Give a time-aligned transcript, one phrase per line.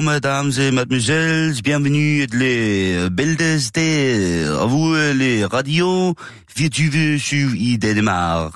[0.00, 6.14] bonjour, mesdames et mademoiselles, bienvenue à les Bæltestedet, og vous øh, les radio
[6.56, 8.52] 24 i Danmark.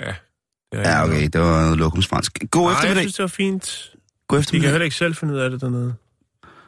[0.00, 0.12] Ja,
[0.72, 2.38] Ja, okay, det var lokumsfransk.
[2.50, 3.02] God Nej, jeg eftermiddag.
[3.02, 3.90] synes, det var fint.
[4.28, 4.70] God De kan eftermiddag.
[4.70, 5.94] heller ikke selv finde ud af det dernede.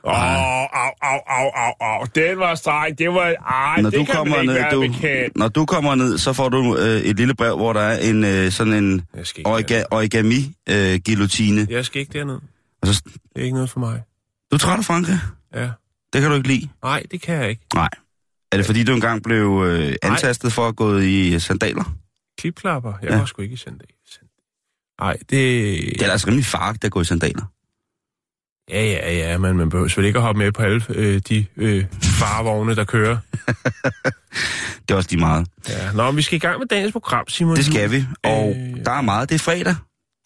[0.04, 2.06] Åh, oh, au, au, au, au, au.
[2.14, 2.98] Den var streng.
[2.98, 3.22] Det var...
[3.22, 5.36] Ej, Når det du, kan kommer ikke ned, være du, bekendt.
[5.36, 8.24] når du kommer ned, så får du øh, et lille brev, hvor der er en
[8.24, 11.66] øh, sådan en Jeg skal ikke, origa, origami øh, guillotine.
[11.70, 12.38] jeg skal ikke derned.
[12.82, 14.02] Og så, Det er ikke noget for mig.
[14.50, 15.18] du er træt af Frankrig?
[15.54, 15.70] Ja.
[16.12, 16.68] Det kan du ikke lide?
[16.82, 17.62] Nej, det kan jeg ikke.
[17.74, 17.88] Nej.
[18.52, 21.84] Er det fordi, du engang blev øh, antastet for at gå i øh, sandaler?
[22.38, 22.92] Klipklapper.
[23.02, 23.18] Jeg Ja.
[23.18, 23.86] var sgu ikke i sandal.
[25.00, 25.30] Nej, det...
[25.30, 27.44] Det er altså rimelig farligt at gå i sandaler.
[28.70, 31.46] Ja, ja, ja, men man behøver vel ikke at hoppe med på alle øh, de
[31.56, 33.18] øh, farevogne, der kører.
[34.88, 35.48] Det er også lige meget.
[35.68, 35.92] Ja.
[35.92, 37.56] Nå, men vi skal i gang med dagens program, Simon.
[37.56, 38.84] Det skal vi, og Øh.
[38.84, 39.28] der er meget.
[39.28, 39.74] Det er fredag.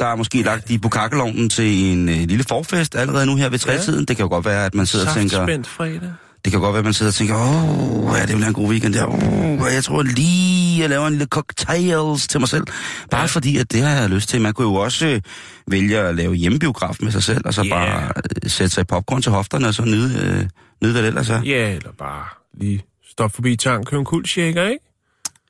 [0.00, 3.58] Der er måske lagt i bukakkelovnen til en øh, lille forfest allerede nu her ved
[3.58, 4.04] trætiden.
[4.04, 5.36] Det kan jo godt være, at man sidder og tænker...
[5.36, 6.12] Saftspændt fredag.
[6.44, 8.68] Det kan godt være, at man sidder og tænker, åh, ja, det bliver en god
[8.70, 9.06] weekend der.
[9.06, 12.64] Åh, jeg tror lige, jeg laver en lille cocktails til mig selv.
[13.10, 13.26] Bare Ja.
[13.26, 14.40] fordi, at det har jeg lyst til.
[14.40, 15.20] Man kunne jo også øh,
[15.68, 17.68] vælge at lave hjemmebiograf med sig selv, og så Ja.
[17.68, 18.12] bare
[18.44, 20.48] øh, sætte sig i popcorn til hofterne, og så nyde, øh,
[20.82, 21.42] nyde hvad det ellers er.
[21.42, 22.24] Ja, eller bare
[22.60, 24.84] lige stop forbi tank, købe en kuldshaker, ikke?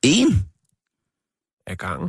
[0.03, 0.45] En.
[1.67, 2.09] Af gangen.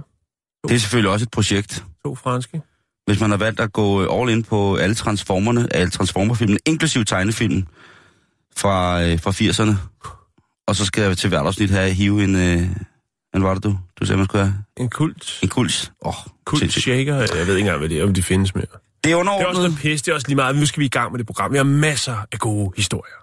[0.68, 1.84] Det er selvfølgelig også et projekt.
[2.06, 2.62] To franske.
[3.06, 7.04] hvis man har valgt at gå øh, all in på alle transformerne, alle transformerfilmene, inklusive
[7.04, 7.68] tegnefilmen
[8.58, 9.76] fra, øh, fra 80'erne.
[10.68, 12.36] Og så skal jeg til hvert afsnit her hive en...
[12.36, 12.68] Øh,
[13.32, 13.78] hvad var det du?
[14.00, 15.40] Du sagde, man skulle have En kult.
[15.44, 15.92] en kuls.
[16.06, 16.14] Åh, oh,
[16.46, 17.16] Kuldshaker.
[17.16, 18.66] Jeg ved ikke engang, hvad det er, om de findes mere.
[18.66, 19.62] Det er Det er også underordnet.
[19.64, 20.56] noget pis, det er også lige meget.
[20.56, 21.52] Nu skal vi i gang med det program.
[21.52, 23.16] Vi har masser af gode historier.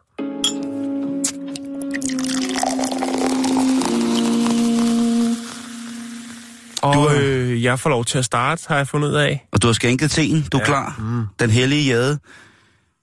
[6.83, 9.47] Og øh, jeg får lov til at starte, har jeg fundet ud af.
[9.53, 10.43] Og du har skænket teen.
[10.53, 10.66] Du er ja.
[10.66, 10.97] Klar.
[10.99, 11.27] Mm.
[11.41, 12.19] Den hellige jade.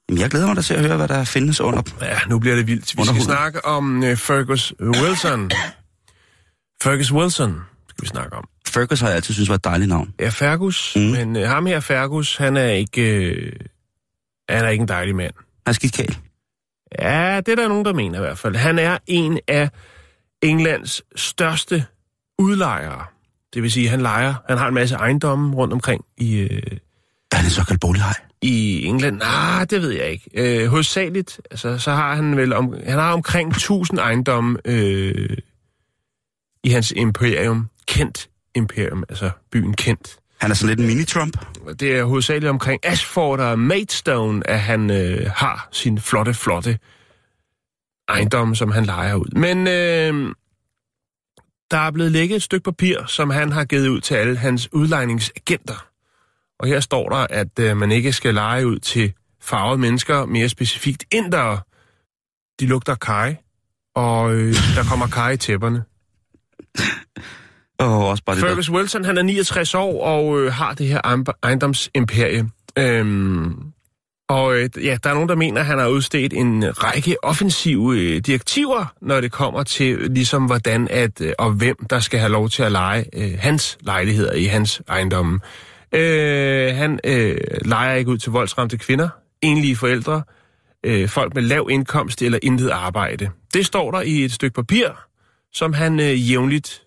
[0.09, 1.81] Jamen, jeg glæder mig da til at høre, hvad der findes under.
[2.01, 2.97] Ja, nu bliver det vildt.
[2.97, 5.51] Vi skal snakke om øh, Fergus Wilson.
[6.83, 8.47] Fergus Wilson skal vi snakke om.
[8.67, 10.13] Fergus har jeg altid synes var et dejligt navn.
[10.19, 10.93] Ja, Fergus.
[10.95, 11.01] Mm.
[11.01, 13.01] Men øh, ham her, Fergus, han er ikke...
[13.01, 13.53] Øh,
[14.49, 15.33] han er ikke en dejlig mand.
[15.37, 16.17] Han er skidt kæl.
[16.99, 18.55] Ja, det er der nogen, der mener i hvert fald.
[18.55, 19.69] Han er en af
[20.41, 21.85] Englands største
[22.39, 23.05] udlejere.
[23.55, 26.61] Det vil sige, han lejer, han har en masse ejendomme rundt omkring i, øh,
[27.31, 28.13] Er en såkaldt bolighej?
[28.41, 29.17] i England.
[29.17, 30.29] Nej, det ved jeg ikke.
[30.33, 35.37] Øh, hovedsageligt, altså, så har han vel om, han har omkring 1000 ejendomme øh,
[36.63, 37.69] i hans imperium.
[37.87, 40.17] Kent imperium, altså byen Kent.
[40.37, 41.31] Han er sådan lidt en mini-Trump.
[41.79, 46.79] Det er hovedsageligt omkring Ashford og Maidstone, at han øh, har sin flotte, flotte
[48.09, 49.35] ejendom, som han lejer ud.
[49.35, 50.35] Men øh,
[51.71, 54.73] der er blevet lægget et stykke papir, som han har givet ud til alle hans
[54.73, 55.85] udlejningsagenter.
[56.59, 60.49] Og her står der, at øh, man ikke skal lege ud til farvede mennesker, mere
[60.49, 61.59] specifikt indere.
[62.59, 63.35] De lugter kaj,
[63.95, 65.83] og øh, der kommer kaj i tæpperne.
[67.79, 68.49] Og også bare det der.
[68.49, 72.49] Fergus Wilson, han er 69 år og øh, har det her ejendom- ejendomsimperie.
[72.77, 73.55] Øhm,
[74.29, 77.99] og øh, ja, der er nogen, der mener, at han har udstedt en række offensive
[77.99, 82.31] øh, direktiver, når det kommer til ligesom hvordan at øh, og hvem der skal have
[82.31, 85.39] lov til at lege øh, hans lejligheder i hans ejendomme.
[85.91, 89.09] Øh, han øh, leger ikke ud til voldsramte kvinder,
[89.41, 90.23] enlige forældre,
[90.85, 93.29] øh, folk med lav indkomst eller intet arbejde.
[93.53, 94.89] Det står der i et stykke papir,
[95.53, 96.81] som han øh, jævnligt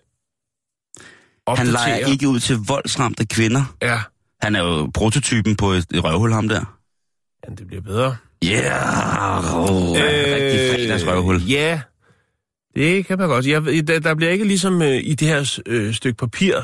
[0.97, 1.05] Han
[1.47, 1.71] opdaterer.
[1.71, 3.75] leger ikke ud til voldsramte kvinder.
[3.81, 3.99] Ja,
[4.41, 6.78] Han er jo prototypen på et røvhul, ham der.
[7.47, 8.15] Ja, det bliver bedre.
[8.43, 10.03] Ja, yeah, oh, øh,
[10.35, 11.41] rigtig fredagsrøvhul.
[11.41, 11.81] Ja,
[12.75, 13.47] det kan man godt.
[13.47, 16.55] Jeg, der, der bliver ikke ligesom øh, i det her øh, stykke papir,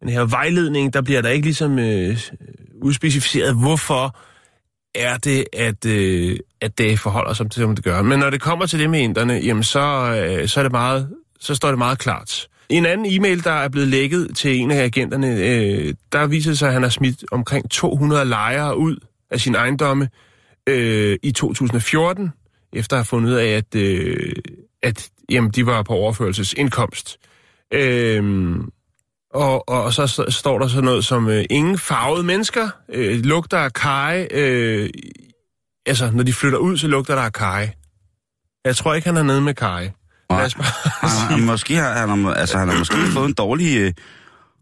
[0.00, 2.18] den her vejledning, der bliver der ikke ligesom øh,
[2.82, 4.16] udspecificeret, hvorfor
[4.94, 8.02] er det, at, øh, at det forholder sig til, som det gør.
[8.02, 11.10] Men når det kommer til det med inderne, jamen så, øh, så, er det meget,
[11.40, 12.48] så står det meget klart.
[12.68, 16.68] En anden e-mail, der er blevet lækket til en af agenterne, øh, der viser sig,
[16.68, 18.96] at han har smidt omkring 200 lejere ud
[19.30, 20.08] af sin ejendomme,
[20.68, 22.32] øh, i 2014,
[22.72, 24.32] efter at have fundet ud af, at, øh,
[24.82, 27.16] at jamen, de var på overførelsesindkomst.
[27.72, 28.54] Øh,
[29.34, 33.20] og, og, og så st- står der sådan noget som, øh, ingen farvede mennesker øh,
[33.24, 34.28] lugter af kaj.
[34.30, 34.88] Øh,
[35.86, 37.70] altså, når de flytter ud, så lugter der af kaj.
[38.64, 39.90] Jeg tror ikke, han er nede med kaj.
[40.30, 40.48] Nej.
[41.00, 43.92] Han, han, måske har, han, har- altså, han har måske fået en dårlig øh,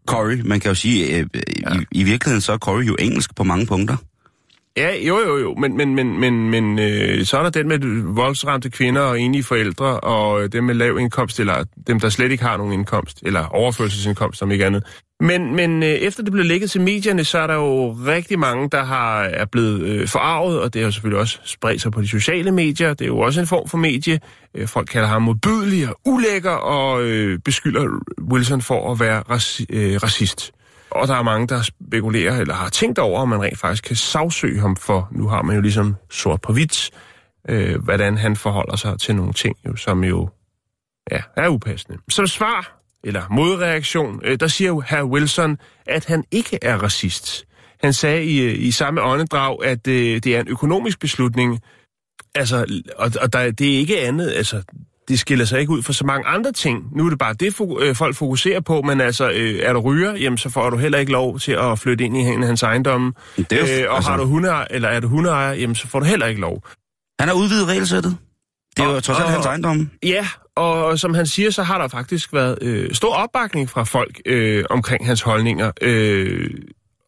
[0.07, 0.41] Corey.
[0.45, 1.25] Man kan jo sige, øh,
[1.61, 1.75] ja.
[1.75, 3.97] i, i virkeligheden så er Corey jo engelsk på mange punkter.
[4.77, 8.13] Ja, jo, jo, jo, men, men, men, men, men øh, så er der den med
[8.13, 12.31] voldsramte kvinder og enlige forældre, og øh, dem med lav indkomst, eller dem, der slet
[12.31, 14.83] ikke har nogen indkomst, eller overførselsindkomst, som ikke andet.
[15.19, 18.69] Men, men øh, efter det blev lægget til medierne, så er der jo rigtig mange,
[18.69, 22.07] der har, er blevet øh, forarvet, og det har selvfølgelig også spredt sig på de
[22.07, 22.93] sociale medier.
[22.93, 24.19] Det er jo også en form for medie.
[24.55, 27.87] Øh, folk kalder ham modbydelig og ulækker, og øh, beskylder
[28.31, 30.51] Wilson for at være raci- øh, racist.
[30.95, 33.95] Og der er mange, der spekulerer eller har tænkt over, om man rent faktisk kan
[33.95, 36.91] sagsøge ham for, nu har man jo ligesom sort på hvidt,
[37.49, 40.29] øh, hvordan han forholder sig til nogle ting, jo, som jo
[41.11, 41.97] ja, er upassende.
[42.09, 47.45] Som svar, eller modreaktion, øh, der siger jo herr Wilson, at han ikke er racist.
[47.83, 51.59] Han sagde i, øh, i samme åndedrag, at øh, det er en økonomisk beslutning,
[52.35, 54.63] altså, og, og der, det er ikke andet, altså,
[55.07, 56.97] det skiller sig ikke ud for så mange andre ting.
[56.97, 60.15] Nu er det bare det, øh, folk fokuserer på, men altså, øh, er du ryger,
[60.15, 63.13] jamen, så får du heller ikke lov til at flytte ind i hans ejendomme.
[63.37, 65.87] Det er jo, Øh, og altså- har du hundeejer, eller er du hundeejer, jamen, så
[65.87, 66.63] får du heller ikke lov.
[67.19, 68.17] Han har udvidet regelsættet.
[68.77, 69.89] Det er jo Og- trods alt hans ejendom.
[70.03, 74.21] Ja, og som han siger, så har der faktisk været øh, stor opbakning fra folk
[74.25, 75.71] øh, omkring hans holdninger.
[75.81, 76.49] Øh,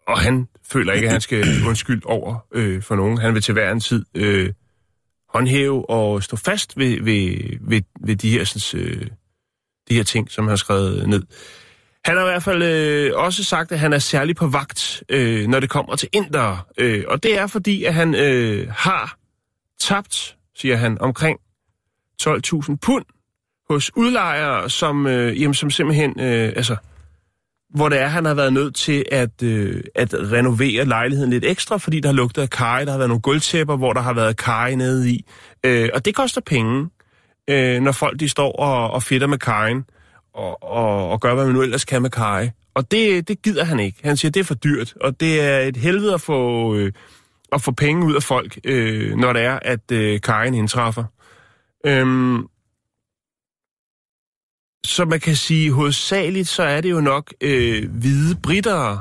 [0.07, 3.17] og han føler ikke, at han skal undskylde over øh, for nogen.
[3.17, 4.49] Han vil til hver en tid øh,
[5.37, 9.07] håndhæve og stå fast ved, ved, ved, ved de, her, sådan, øh,
[9.89, 11.23] de her ting, som han har skrevet ned.
[12.05, 15.47] Han har i hvert fald øh, også sagt, at han er særlig på vagt, øh,
[15.47, 16.59] når det kommer til indere.
[16.77, 19.17] Øh, og det er fordi, at han øh, har
[19.79, 21.39] tabt, siger han, omkring
[22.21, 23.05] 12.000 pund
[23.69, 26.75] hos udlejere, som, øh, jamen, som simpelthen, øh, altså,
[27.75, 31.77] hvor det er, han har været nødt til at, øh, at renovere lejligheden lidt ekstra,
[31.77, 34.37] fordi der har lugtet af kaj, der har været nogle gulvtæpper, hvor der har været
[34.37, 35.25] kaj nede i.
[35.63, 36.89] Øh, og det koster penge,
[37.49, 39.85] øh, når folk de står og, og fitter med kajen,
[40.33, 42.49] og, og, og gør, hvad man nu ellers kan med kaj.
[42.73, 43.97] Og det, det gider han ikke.
[44.03, 46.91] Han siger, det er for dyrt, og det er et helvede at få, øh,
[47.51, 51.03] at få penge ud af folk, øh, når det er, at øh, kajen indtræffer.
[51.85, 52.47] Øhm,
[54.87, 58.99] så man kan sige, hovedsageligt så er det jo nok øh, hvide britter,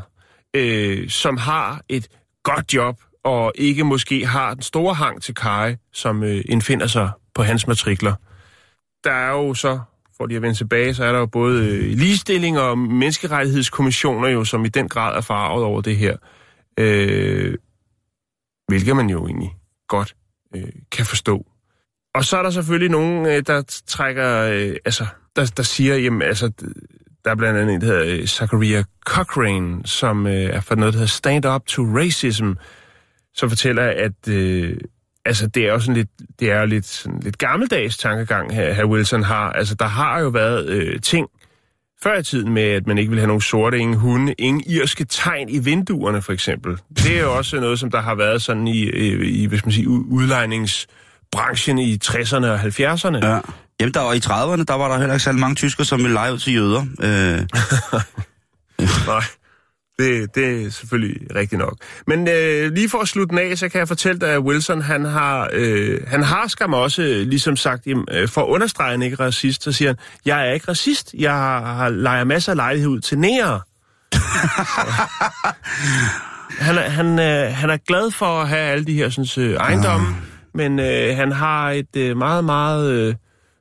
[0.55, 2.09] øh, som har et
[2.43, 7.11] godt job, og ikke måske har den store hang til Kai, som øh, indfinder sig
[7.35, 8.15] på hans matrikler.
[9.05, 9.81] Der er jo så,
[10.17, 14.45] for lige at vende tilbage, så er der jo både øh, ligestilling og menneskerettighedskommissioner jo,
[14.45, 16.17] som i den grad er farvet over det her.
[16.79, 17.55] Øh,
[18.69, 19.51] hvilket man jo egentlig
[19.89, 20.17] godt
[20.57, 21.47] øh, kan forstå.
[22.15, 25.07] Og så er der selvfølgelig nogen, øh, der trækker, øh, altså,
[25.37, 26.53] der, der siger, jamen, altså,
[27.25, 30.95] der er blandt andet en, der hedder øh, Zachariah Cochrane, som øh, er fra noget,
[30.95, 32.53] der hedder Stand Up to Racism,
[33.35, 34.77] som fortæller, at øh,
[35.25, 36.09] altså, det er jo sådan lidt,
[36.41, 39.53] det er jo lidt, sådan lidt gammeldags tankegang, her, her Wilson har.
[39.53, 41.29] Altså, der har jo været øh, ting
[42.03, 45.05] før i tiden med, at man ikke vil have nogen sorte, ingen hunde, ingen irske
[45.05, 46.79] tegn i vinduerne, for eksempel.
[46.97, 49.65] Det er jo også noget, som der har været sådan i, øh, i, i hvis
[49.65, 50.87] man siger, udlejnings
[51.33, 53.27] udlejningsbranchen i 60'erne og 70'erne.
[53.27, 53.41] Ja.
[53.81, 56.33] Jamen, der i 30'erne, der var der heller ikke særlig mange tyskere, som ville lege
[56.33, 56.81] ud til jøder.
[56.81, 57.47] Øh,
[59.07, 59.25] Nej,
[59.99, 61.77] det, det er selvfølgelig rigtigt nok.
[62.07, 64.83] Men øh, lige for at slutte den af, så kan jeg fortælle dig, at Wilson,
[64.83, 69.03] han har, øh, han har skam også ligesom sagt, jamen, øh, for at understrege, han
[69.03, 72.53] ikke er racist, så siger han, jeg er ikke racist, jeg har, har lejer masser
[72.53, 73.61] af lejlighed ud til nære.
[76.67, 79.55] han, er, han, øh, han er glad for at have alle de her sådan, øh,
[79.55, 80.17] ejendomme,
[80.55, 83.15] men øh, han har et øh, meget, meget, øh,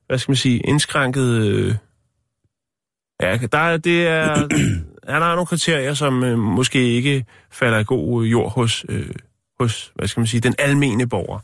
[0.07, 1.41] hvad skal man sige, indskrænket...
[1.41, 1.75] Øh,
[3.21, 4.35] Ja, der er, det er,
[5.13, 9.09] han har nogle kriterier, som øh, måske ikke falder i god jord hos, øh,
[9.59, 11.39] hos, hvad skal man sige, den almene borger.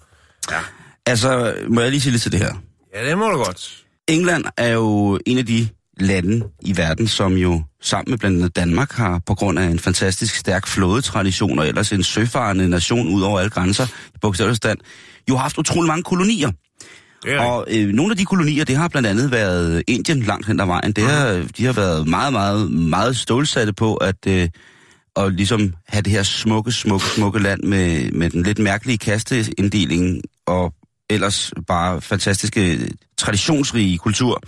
[1.05, 2.53] altså, må jeg lige sige lidt til det her?
[2.95, 3.85] Ja, det må du godt.
[4.07, 5.67] England er jo en af de
[5.99, 9.79] lande i verden, som jo sammen med blandt andet Danmark har på grund af en
[9.79, 14.77] fantastisk stærk flådetradition og ellers en søfarende nation ud over alle grænser i bogstaveligstand,
[15.29, 16.51] jo har haft utrolig mange kolonier.
[17.39, 20.65] Og øh, nogle af de kolonier, det har blandt andet været Indien langt hen ad
[20.65, 20.91] vejen.
[20.91, 24.49] Det har, de har været meget, meget, meget stålsatte på at, øh,
[25.15, 30.21] at ligesom have det her smukke, smukke, smukke land med, med den lidt mærkelige kasteinddeling
[30.45, 30.73] og
[31.09, 34.41] ellers bare fantastiske, traditionsrige kultur.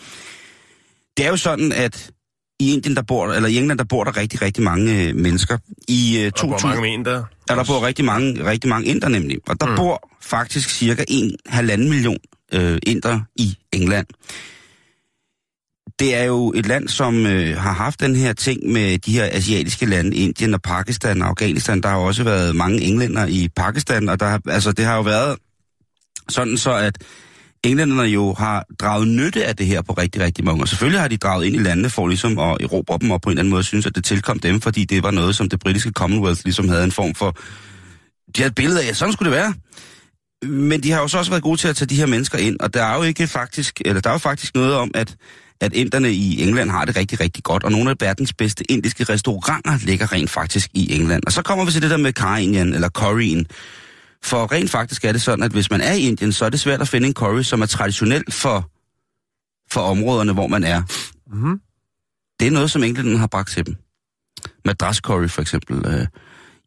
[1.18, 2.12] Det er jo sådan, at
[2.60, 5.58] i Indien, der bor, eller i England, der bor der rigtig, rigtig mange øh, mennesker.
[5.88, 7.24] I øh, Og hvor 2000 mange mener der?
[7.50, 9.38] er der bor rigtig mange, rigtig mange inder nemlig.
[9.48, 9.76] Og der mm.
[9.76, 12.18] bor faktisk cirka en halvanden million
[12.54, 14.08] øh, indere i England.
[16.00, 19.30] Det er jo et land, som øh, har haft den her ting med de her
[19.32, 21.82] asiatiske lande, Indien og Pakistan og Afghanistan.
[21.82, 24.96] Der har jo også været mange englænder i Pakistan, og der, har- altså, det har
[24.96, 25.38] jo været
[26.30, 26.98] sådan så, at
[27.64, 30.64] englænderne jo har draget nytte af det her på rigtig, rigtig mange.
[30.64, 33.30] Og selvfølgelig har de draget ind i landene for ligesom at erobre dem, og på
[33.30, 35.60] en eller anden måde synes, at det tilkom dem, fordi det var noget, som det
[35.60, 37.38] britiske Commonwealth ligesom havde en form for...
[38.36, 39.54] De havde et billede af, at sådan skulle det være.
[40.48, 42.60] Men de har jo så også været gode til at tage de her mennesker ind,
[42.60, 45.16] og der er jo ikke faktisk, eller der er jo faktisk noget om, at,
[45.62, 49.04] at inderne i England har det rigtig, rigtig godt, og nogle af verdens bedste indiske
[49.04, 51.24] restauranter ligger rent faktisk i England.
[51.26, 53.46] Og så kommer vi til det der med Karien, eller curryen.
[54.24, 56.60] For rent faktisk er det sådan, at hvis man er i Indien, så er det
[56.60, 58.70] svært at finde en curry, som er traditionel for,
[59.72, 60.82] for områderne, hvor man er.
[61.28, 61.60] Mhm.
[62.40, 63.76] Det er noget, som englænderne har bragt til dem.
[64.66, 65.86] Madras curry for eksempel.
[65.86, 66.08] Øh,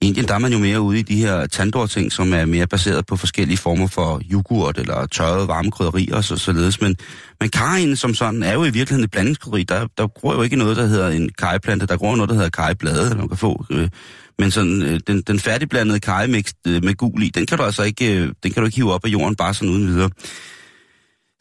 [0.02, 2.66] I Indien der er man jo mere ude i de her tandoor-ting, som er mere
[2.66, 6.80] baseret på forskellige former for yoghurt eller tørrede varme krydderier og så, således.
[6.80, 6.96] Men,
[7.40, 9.62] men karien som sådan er jo i virkeligheden et blandingskrydderi.
[9.62, 11.86] Der, der gror jo ikke noget, der hedder en kariplante.
[11.86, 13.64] Der gror noget, der hedder kariblade, man kan få.
[13.70, 13.88] Øh,
[14.38, 17.82] men sådan, øh, den, den færdigblandede karimix øh, med gul i, den kan du altså
[17.82, 20.10] ikke, øh, den kan du ikke hive op af jorden bare sådan uden videre.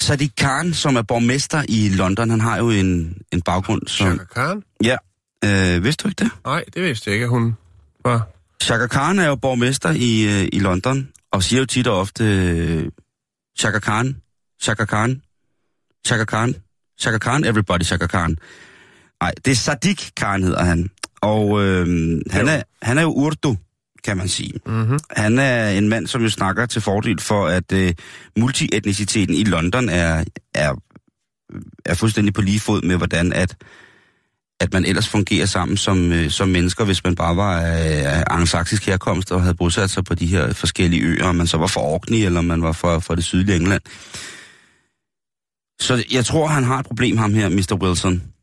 [0.02, 4.08] Sadiq Khan, som er borgmester i London, han har jo en, en baggrund som...
[4.08, 4.64] Chaka Khan?
[4.84, 4.98] Ja,
[5.46, 6.32] øh, vidste du ikke det?
[6.46, 7.58] Nej, det vidste jeg ikke, at hun
[8.06, 8.35] var.
[8.66, 12.24] Chaka Khan er jo borgmester i, øh, i London, og siger jo tit og ofte,
[12.24, 12.92] øh,
[13.60, 14.18] Chaka Khan,
[14.62, 15.22] Chaka Khan,
[16.08, 16.56] Chaka Khan,
[17.00, 18.38] Chaka Khan, everybody Chaka Khan.
[19.22, 20.90] Nej, det er Sadiq Khan hedder han.
[21.22, 21.88] Og øh,
[22.32, 22.52] han, Jo.
[22.52, 23.58] er, han er jo urdu,
[24.04, 24.54] kan man sige.
[24.66, 25.00] Mm-hmm.
[25.12, 27.94] Han er en mand, som jo snakker til fordel for, at øh,
[28.38, 30.74] multietniciteten i London er, er,
[31.86, 33.56] er fuldstændig på lige fod med, hvordan at,
[34.60, 38.24] at man ellers fungerer sammen som, øh, som mennesker, hvis man bare var af, øh,
[38.30, 41.68] angelsaksisk herkomst og havde bosat sig på de her forskellige øer, om man så var
[41.68, 43.82] fra Orkney, eller man var fra, fra det sydlige England.
[45.80, 47.78] Så jeg tror, han har et problem, ham her, Mr.
[47.82, 48.35] Wilson.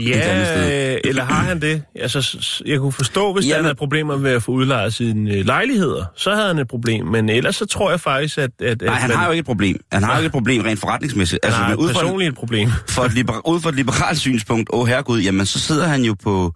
[0.00, 1.82] Ja, eller har han det?
[2.00, 5.46] Altså, jeg kunne forstå, hvis Jamen- han havde problemer med at få udlejet sine øh,
[5.46, 7.06] lejligheder, så havde han et problem.
[7.06, 8.50] Men ellers så tror jeg faktisk, at...
[8.60, 9.80] at Nej, at han man, har jo ikke et problem.
[9.92, 11.44] Han har jo ikke et problem rent forretningsmæssigt.
[11.44, 12.68] han har ud personligt et problem.
[12.88, 16.14] for et liber, ud fra et liberalt synspunkt, åh herregud, jamen så sidder han jo
[16.22, 16.52] på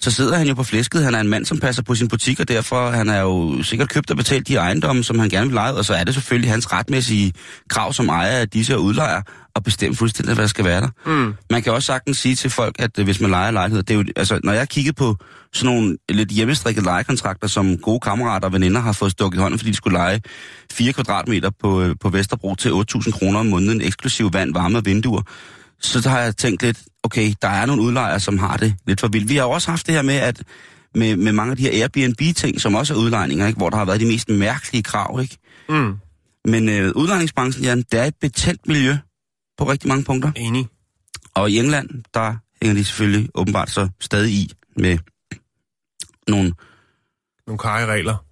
[0.00, 1.04] så sidder han jo på flæsket.
[1.04, 3.88] Han er en mand, som passer på sin butik, og derfor han er jo sikkert
[3.88, 6.50] købt og betalt de ejendomme, som han gerne vil lege, og så er det selvfølgelig
[6.50, 7.32] hans retmæssige
[7.68, 9.22] krav som ejer af disse her udlejer
[9.56, 10.88] at bestemme fuldstændig, hvad der skal være der.
[11.06, 11.34] Mm.
[11.50, 13.98] Man kan også sagtens sige til folk, at øh, hvis man leger lejlighed, det er
[13.98, 15.16] jo, altså, når jeg kigger på
[15.52, 19.58] sådan nogle lidt hjemmestrikkede lejekontrakter, som gode kammerater og veninder har fået stukket i hånden,
[19.58, 20.20] fordi de skulle lege
[20.72, 24.86] 4 kvadratmeter på, øh, på Vesterbro til 8.000 kroner om måneden, eksklusiv vand, varme og
[24.86, 25.22] vinduer,
[25.80, 29.08] så har jeg tænkt lidt, okay, der er nogle udlejere, som har det lidt for
[29.08, 29.28] vildt.
[29.28, 30.42] Vi har jo også haft det her med, at
[30.94, 33.56] med, med mange af de her Airbnb-ting, som også er udlejninger, ikke?
[33.56, 35.20] hvor der har været de mest mærkelige krav.
[35.22, 35.38] Ikke?
[35.68, 35.96] Mm.
[36.44, 38.96] Men øh, udlejningsbranchen, Jan, det er et betændt miljø
[39.58, 40.32] på rigtig mange punkter.
[40.36, 40.66] Enig.
[41.34, 44.98] Og i England, der hænger de selvfølgelig åbenbart så stadig i med
[46.28, 46.52] nogle...
[47.46, 48.24] Nogle karri-regler.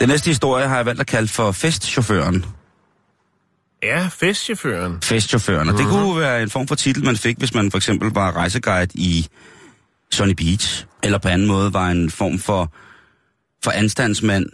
[0.00, 2.44] Den næste historie har jeg valgt at kalde for festchaufføren.
[3.82, 5.02] Ja, festchaufføren.
[5.02, 5.68] Festchaufføren.
[5.68, 8.36] Og det kunne være en form for titel, man fik, hvis man for eksempel var
[8.36, 9.26] rejseguide i
[10.12, 12.72] Sunny Beach, eller på anden måde var en form for,
[13.64, 14.46] for anstandsmand,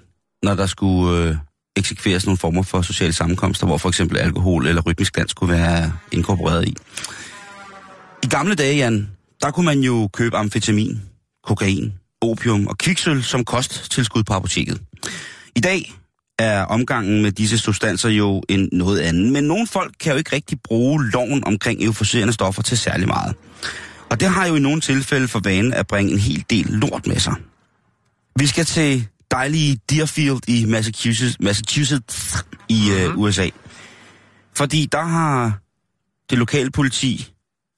[0.42, 1.36] når der skulle øh,
[1.76, 5.92] eksekveres nogle former for sociale sammenkomster, hvor for eksempel alkohol eller rytmisk dans skulle være
[6.12, 6.76] inkorporeret i.
[8.22, 9.10] I gamle dage, Jan,
[9.42, 11.02] der kunne man jo købe amfetamin,
[11.44, 14.80] kokain, opium og kviksøl som kosttilskud på apoteket.
[15.56, 15.94] I dag
[16.38, 20.36] er omgangen med disse substanser jo en noget anden, men nogle folk kan jo ikke
[20.36, 23.34] rigtig bruge loven omkring euforiserende stoffer til særlig meget.
[24.10, 27.06] Og det har jo i nogle tilfælde for vane at bringe en hel del lort
[27.06, 27.34] med sig.
[28.38, 33.48] Vi skal til dejlige Deerfield i Massachusetts, Massachusetts i øh, USA.
[34.56, 35.58] Fordi der har
[36.30, 37.32] det lokale politi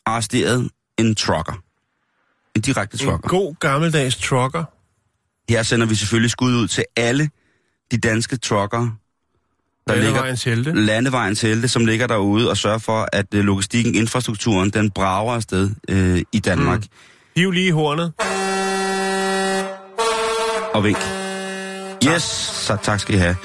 [0.06, 1.62] arresteret en trucker.
[2.54, 3.28] En direkte En trucker.
[3.28, 4.64] god gammeldags trucker.
[5.52, 7.30] Her sender vi selvfølgelig skud ud til alle
[7.90, 8.88] de danske trucker,
[9.88, 10.72] der ligger Landevejens helte.
[10.72, 15.70] landevejens helte, som ligger derude og sørger for, at øh, logistikken, infrastrukturen, den brager afsted
[15.88, 16.80] øh, i Danmark.
[16.80, 16.88] Mm.
[17.36, 18.12] Hiv lige i hornet.
[20.74, 20.98] Og vink.
[22.06, 22.22] Yes,
[22.66, 23.36] så tak skal I have.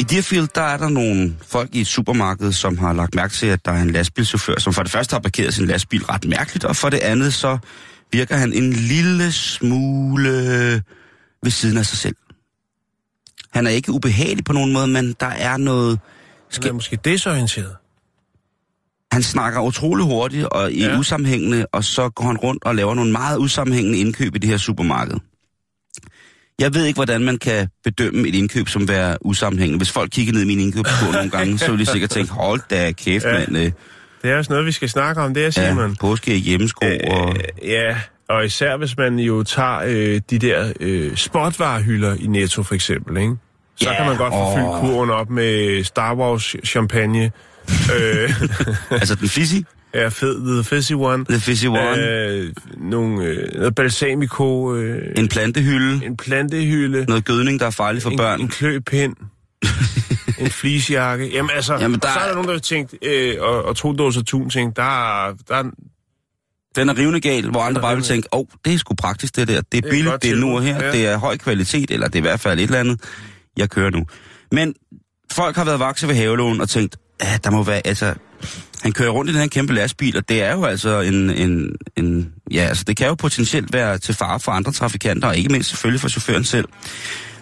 [0.00, 3.46] I Deerfield, der er der nogle folk i et supermarked, som har lagt mærke til,
[3.46, 6.64] at der er en lastbilchauffør, som for det første har parkeret sin lastbil ret mærkeligt,
[6.64, 7.58] og for det andet så
[8.12, 10.30] virker han en lille smule
[11.42, 12.16] ved siden af sig selv.
[13.54, 15.98] Han er ikke ubehagelig på nogen måde, men der er noget
[16.54, 17.76] Han er måske desorienteret.
[19.12, 20.92] han snakker utrolig hurtigt og i Ja.
[20.92, 20.98] ja.
[20.98, 24.56] usammenhængende, og så går han rundt og laver nogle meget usammenhængende indkøb i det her
[24.56, 25.16] supermarked.
[26.58, 29.78] Jeg ved ikke, hvordan man kan bedømme et indkøb som være usammenhængende.
[29.78, 32.60] Hvis folk kigger ned i min indkøbskurv nogle gange, så vil de sikkert tænke, hold
[32.70, 33.30] da kæft, Ja.
[33.32, 33.38] ja.
[33.38, 33.56] mand.
[33.56, 33.72] Øh,
[34.22, 35.96] Det er også noget, vi skal snakke om, det er ja, Simon.
[35.96, 37.36] påske hjemmesko og...
[37.36, 37.96] Øh, ja,
[38.28, 43.16] og især hvis man jo tager øh, de der øh, spotvarehylder i Netto for eksempel,
[43.16, 43.34] ikke?
[43.76, 44.80] Så Ja, kan man godt få fyldt åh.
[44.80, 47.24] kurven op med Star Wars champagne.
[47.96, 48.30] øh,
[48.90, 49.54] Altså den fizzy,
[49.94, 51.24] ja, fed, the fizzy one.
[51.24, 57.60] the fizzy one, Øh, nogle, øh, noget balsamico, øh, en plantehylde, en plantehylde, noget gødning,
[57.60, 58.40] der er farligt for en, børn.
[58.40, 59.16] en kløpind,
[60.38, 61.30] en fleecejakke.
[61.32, 63.76] Jamen altså, Jamen, der så er er- der nogen, der har tænkt, øh, og, og
[63.76, 64.82] to dåser tun tænkt, der,
[65.28, 65.70] er- der, er-
[66.76, 69.36] Den er rivende gal, hvor andre bare vil tænke, åh, oh, det er sgu praktisk
[69.36, 69.54] det der.
[69.54, 70.92] Det er Det er billigt, det er nu og her, ja.
[70.92, 73.00] det er høj kvalitet, eller det er i hvert fald et eller andet.
[73.56, 74.06] Jeg kører nu.
[74.52, 74.74] Men
[75.32, 78.14] folk har været vakse ved havelån og tænkt, ja, der må være, altså...
[78.82, 81.76] Han kører rundt i den her kæmpe lastbil, og det er jo altså en, en,
[81.96, 82.32] en...
[82.50, 85.68] Ja, altså det kan jo potentielt være til fare for andre trafikanter, og ikke mindst
[85.68, 86.64] selvfølgelig for chaufføren selv.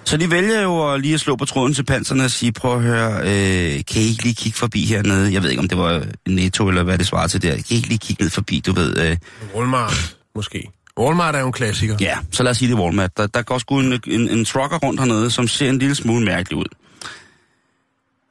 [0.04, 2.76] Så de vælger jo at lige at slå på tråden til panserne og sige, prøv
[2.76, 5.32] at høre, øh, kan I ikke lige kigge forbi hernede?
[5.32, 7.50] Jeg ved ikke, om det var Netto eller hvad det svarer til der.
[7.50, 8.98] Kan I ikke lige kigge ned forbi, du ved...
[8.98, 9.16] Øh,
[9.54, 10.70] Walmart måske.
[10.98, 11.96] Walmart er jo en klassiker.
[12.00, 13.16] Ja, så lad os sige det Walmart.
[13.16, 16.24] Der, der går sgu en, en, en trucker rundt hernede, som ser en lille smule
[16.24, 16.66] mærkelig ud.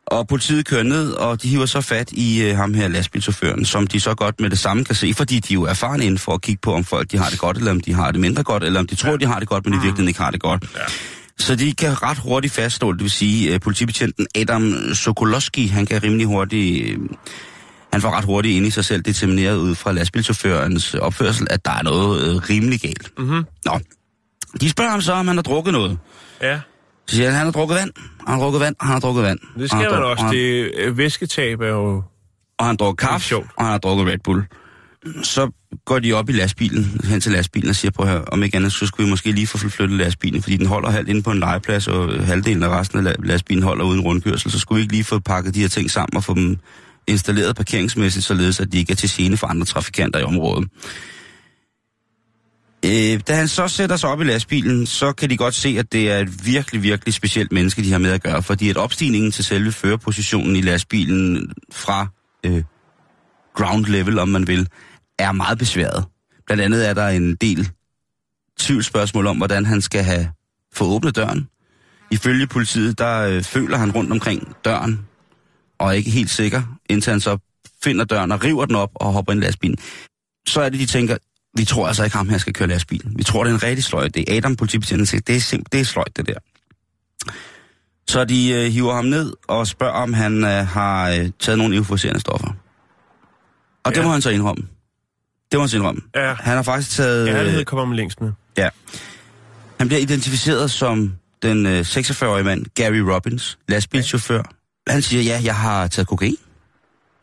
[0.06, 3.88] Og politiet kører ned, og de hiver så fat i øh, ham her lastbilchaufføren, som
[3.88, 6.34] de så godt med det samme kan se, fordi de er jo erfarne inden for
[6.34, 8.44] at kigge på, om folk de har det godt, eller om de har det mindre
[8.44, 9.18] godt, eller om de tror, ja.
[9.18, 10.64] de har det godt, men i virkeligheden ikke har det godt.
[10.76, 10.80] Ja.
[11.40, 16.04] Så de kan ret hurtigt faststå, det vil sige, øh, politibetjenten Adam Sokolowski, han kan
[16.04, 16.92] rimelig hurtigt...
[16.92, 16.98] Øh,
[17.94, 21.72] han får ret hurtigt ind i sig selv determineret ud fra lastbilchaufførens opførsel, at der
[21.72, 23.12] er noget øh, rimelig galt.
[23.18, 23.46] Mm-hmm.
[23.66, 23.80] Nå,
[24.62, 25.98] de spørger ham så, om han har drukket noget.
[26.42, 26.60] Ja,
[27.08, 27.92] Så siger han, at han har drukket vand,
[28.28, 29.40] han har drukket vand, han har drukket vand.
[29.60, 30.24] det har man også.
[30.24, 31.96] Og han, Det, øh, væsketab er jo...
[32.58, 34.44] og han har drukket kaffe, og han har drukket Red Bull.
[35.24, 35.52] Så
[35.86, 38.74] går de op i lastbilen, hen til lastbilen og siger, på her, om ikke andet,
[38.74, 41.40] så skulle vi måske lige få flyttet lastbilen, fordi den holder halvt inde på en
[41.40, 45.04] legeplads, og halvdelen af resten af lastbilen holder uden rundkørsel, så skulle vi ikke lige
[45.04, 46.58] få pakket de her ting sammen og få dem
[47.08, 50.70] installeret parkeringsmæssigt, således at de ikke er til gene for andre trafikanter i området.
[52.86, 55.94] Øh, da han så sætter sig op i lastbilen, så kan de godt se, at
[55.94, 59.32] det er et virkelig, virkelig specielt menneske, de har med at gøre, fordi at opstigningen
[59.32, 62.08] til selve førerpositionen i lastbilen fra
[62.46, 62.64] øh,
[63.54, 64.68] ground level, om man vil,
[65.24, 66.06] er meget besværet.
[66.46, 67.70] Blandt andet er der en del
[68.60, 70.32] tvivlsspørgsmål om, hvordan han skal have
[70.74, 71.48] få åbnet døren.
[72.12, 75.00] Ifølge politiet, der øh, føler han rundt omkring døren,
[75.80, 77.38] og er ikke helt sikker, indtil han så
[77.84, 79.78] finder døren og river den op og hopper ind i lastbilen.
[80.48, 81.18] Så er det, de tænker,
[81.58, 83.02] vi tror altså ikke ham her skal køre lastbil.
[83.16, 84.16] Vi tror, det er en rigtig sløjt.
[84.16, 86.40] Det er Adam, politibetjenten, siger, det er simpelthen, det er sløjt, det der.
[88.08, 91.76] Så de øh, hiver ham ned og spørger, om han øh, har øh, taget nogle
[91.76, 92.48] euforiserende stoffer.
[93.84, 93.96] Og ja.
[93.96, 94.68] det må han så indrømme.
[95.54, 96.02] Det må han så indrømme.
[96.16, 97.28] Ja, Han har faktisk taget...
[97.28, 98.32] ærlighed kommer man længst med.
[98.58, 98.70] Ja.
[99.80, 104.44] Han bliver identificeret som den øh, 46-årige mand, Gary Robbins, lastbilchauffør.
[104.88, 106.36] Han siger, ja, jeg har taget kokain.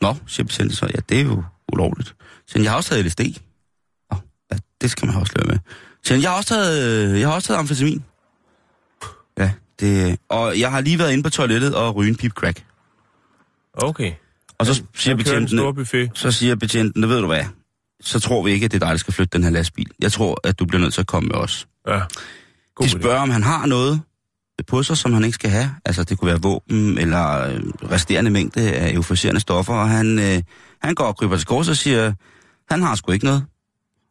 [0.00, 2.14] Nå, siger betjenten så, ja, det er jo ulovligt.
[2.46, 3.20] Så jeg har også taget LSD.
[4.10, 4.16] Nå,
[4.52, 5.58] ja, det skal man også lade med.
[6.04, 8.04] Så jeg har også taget, øh, jeg har også taget amfetamin.
[9.38, 12.64] Ja, det, og jeg har lige været inde på toilettet og ryge en pip crack.
[13.74, 14.12] Okay.
[14.58, 15.58] Og så siger betjenten,
[16.14, 17.44] så siger betjenten, ved du hvad,
[18.00, 19.90] så tror vi ikke, at det er dig, der skal flytte den her lastbil.
[20.00, 21.66] Jeg tror, at du bliver nødt til at komme med os.
[21.88, 22.00] Ja.
[22.74, 23.00] God De idé.
[23.00, 24.00] spørger, om han har noget
[24.68, 25.74] på sig, som han ikke skal have.
[25.84, 27.60] Altså, det kunne være våben eller øh,
[27.90, 29.74] resterende mængde af euforiserende stoffer.
[29.74, 30.42] Og han, øh,
[30.82, 32.12] han går og kryber til kors og siger,
[32.70, 33.44] han har sgu ikke noget.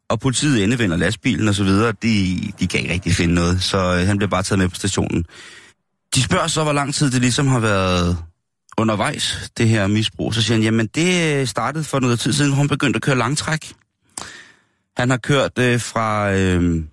[0.10, 1.94] Og politiet endevender lastbilen og så videre.
[2.04, 4.76] De, de kan ikke rigtig finde noget, så øh, han bliver bare taget med på
[4.76, 5.26] stationen.
[6.16, 8.18] De spørger så, hvor lang tid det ligesom har været
[8.78, 10.34] undervejs, det her misbrug.
[10.34, 13.02] Så siger han, jamen det øh, startede for noget tid siden, hvor han begyndte at
[13.02, 13.74] køre langtræk.
[15.00, 16.84] Han har kørt øh, fra, øh,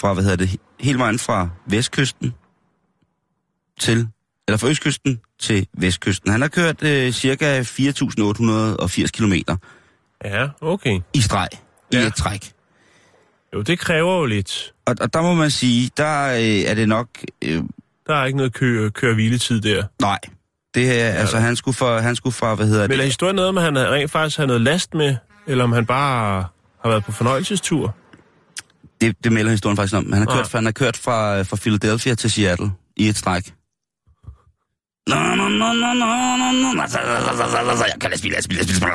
[0.00, 2.34] fra, hvad hedder det, hele vejen fra vestkysten
[3.80, 4.08] til,
[4.48, 6.30] eller fra østkysten til vestkysten.
[6.32, 9.56] Han har kørt øh, cirka 4.880 kilometer
[10.24, 11.00] Ja, okay.
[11.14, 12.06] i streg, i Ja.
[12.06, 12.52] et træk.
[13.54, 14.72] Jo, det kræver jo lidt.
[14.86, 17.08] Og, og der må man sige, der øh, er det nok,
[17.44, 17.62] øh,
[18.06, 19.84] Der er ikke noget køre, køre hviletid der.
[20.00, 20.18] nej,
[20.74, 23.36] det her, altså han skulle, fra, han skulle fra, hvad hedder Men er det, historien
[23.36, 26.44] noget om, at han rent faktisk har noget last med, eller om han bare
[26.82, 27.94] har været på fornøjelsestur?
[29.00, 30.12] det, det melder historien faktisk om.
[30.12, 33.52] Han har kørt, fra, han har kørt fra, fra Philadelphia til Seattle i et stræk.
[37.86, 38.92] Jeg kan lade spille, lade spille, lade spille.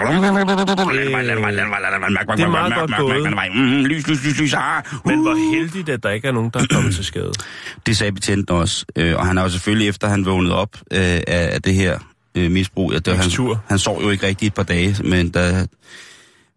[2.38, 3.23] Det er meget godt gået.
[3.56, 4.54] Mm, Lys, lys, lys, lys.
[4.54, 4.84] ah.
[5.06, 7.32] Men hvor heldigt, at der ikke er nogen, der er kommet til skade.
[7.86, 8.86] Det sagde betjenten også.
[8.95, 12.00] Øh, og han har jo selvfølgelig, efter han vågnede op øh, af, det her
[12.36, 12.91] øh, misbrug.
[12.91, 15.65] Ja, det, var- han, han sov jo ikke rigtig et par dage, men, da,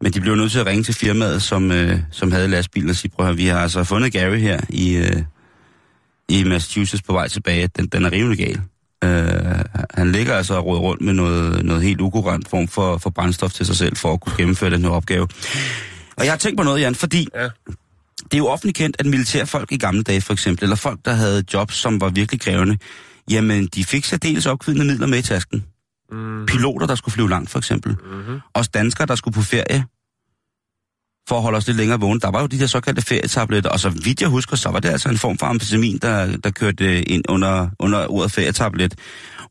[0.00, 2.96] men de blev nødt til at ringe til firmaet, som, øh, som havde lastbilen og
[2.96, 5.22] sige, prøv at vi har altså fundet Gary her i, øh,
[6.28, 7.66] i Massachusetts på vej tilbage.
[7.76, 8.60] Den, den er rimelig gal.
[9.04, 13.10] Øh, han ligger altså og råder rundt med noget, noget helt ukurant form for, for
[13.10, 15.28] brændstof til sig selv, for at kunne gennemføre den her opgave.
[16.16, 17.42] Og jeg har tænkt på noget, Jan, fordi Ja.
[18.24, 21.12] det er jo offentligt kendt, at militærfolk i gamle dage for eksempel, eller folk, der
[21.12, 22.78] havde jobs, som var virkelig krævende,
[23.30, 25.64] jamen de fik særdeles opkvidende midler med i tasken.
[26.12, 26.46] Mm.
[26.46, 27.96] Piloter, der skulle flyve langt for eksempel.
[28.12, 28.40] Mm-hmm.
[28.54, 29.84] Også danskere, der skulle på ferie
[31.28, 32.20] for at holde os lidt længere vågne.
[32.20, 34.88] Der var jo de der såkaldte ferietabletter, og så vidt jeg husker, så var det
[34.88, 38.94] altså en form for amfetamin, der, der kørte ind under, under ordet ferietablet.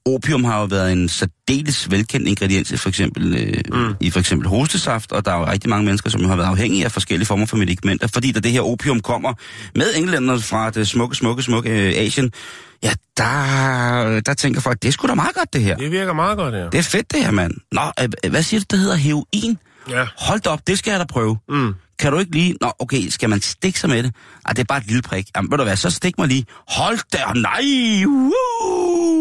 [0.05, 3.95] Opium har jo været en særdeles velkendt ingrediens i for eksempel, øh, mm.
[3.99, 6.85] i for eksempel hostesaft, og der er jo rigtig mange mennesker, som har været afhængige
[6.85, 9.33] af forskellige former for medicamenter, fordi da det her opium kommer
[9.75, 12.31] med englænderne fra det smukke, smukke, smukke øh, Asien,
[12.83, 15.75] ja, der, der tænker folk, det er sgu da meget godt det her.
[15.77, 16.63] Det virker meget godt, ja.
[16.63, 17.53] Det er fedt det her, mand.
[17.71, 19.57] Nå, øh, hvad siger du, det hedder heroin?
[19.89, 20.05] Ja.
[20.17, 21.38] Hold da op, det skal jeg da prøve.
[21.49, 21.73] Mm.
[21.99, 22.55] Kan du ikke lige...
[22.62, 24.13] Nå, okay, skal man stikke sig med det?
[24.45, 25.27] Ej, det er bare et lille prik.
[25.35, 26.45] Jamen, ved du hvad, så stik mig lige.
[26.67, 28.05] Hold da, nej!
[28.05, 29.18] Woo!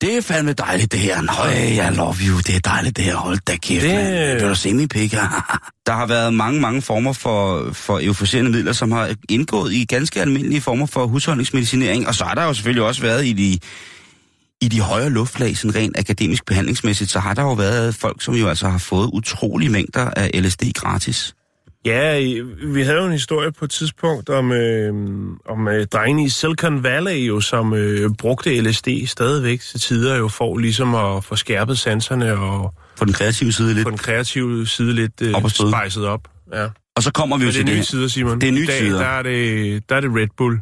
[0.00, 1.22] Det er fandme dejligt, det her.
[1.22, 2.36] Nøj, jeg love you.
[2.38, 3.16] Det er dejligt, det her.
[3.16, 4.04] Hold da kæft, Det- det...
[4.04, 4.40] mand.
[4.40, 5.12] Vil du se min pik?
[5.86, 10.20] Der har været mange, mange former for, for euforiserende midler, som har indgået i ganske
[10.20, 12.08] almindelige former for husholdningsmedicinering.
[12.08, 13.58] Og så har der jo selvfølgelig også været i de,
[14.60, 18.34] i de højere luftlag, sådan rent akademisk behandlingsmæssigt, så har der jo været folk, som
[18.34, 21.34] jo altså har fået utrolige mængder af LSD gratis.
[21.86, 22.20] Ja,
[22.66, 24.94] vi havde jo en historie på et tidspunkt om, øh,
[25.48, 30.28] om øh, drengene i Silicon Valley, jo, som øh, brugte LSD stadigvæk til tider, jo
[30.28, 33.84] for ligesom at få skærpet sanserne og På den kreative side lidt.
[33.84, 36.28] på den kreative side lidt øh, Op spejset op.
[36.54, 36.66] Ja.
[36.96, 37.86] Og så kommer vi jo Men det er til nye det.
[37.86, 38.40] sider, Simon.
[38.40, 38.98] Det er nye dag, tider.
[38.98, 40.60] Der er det, der er det Red Bull.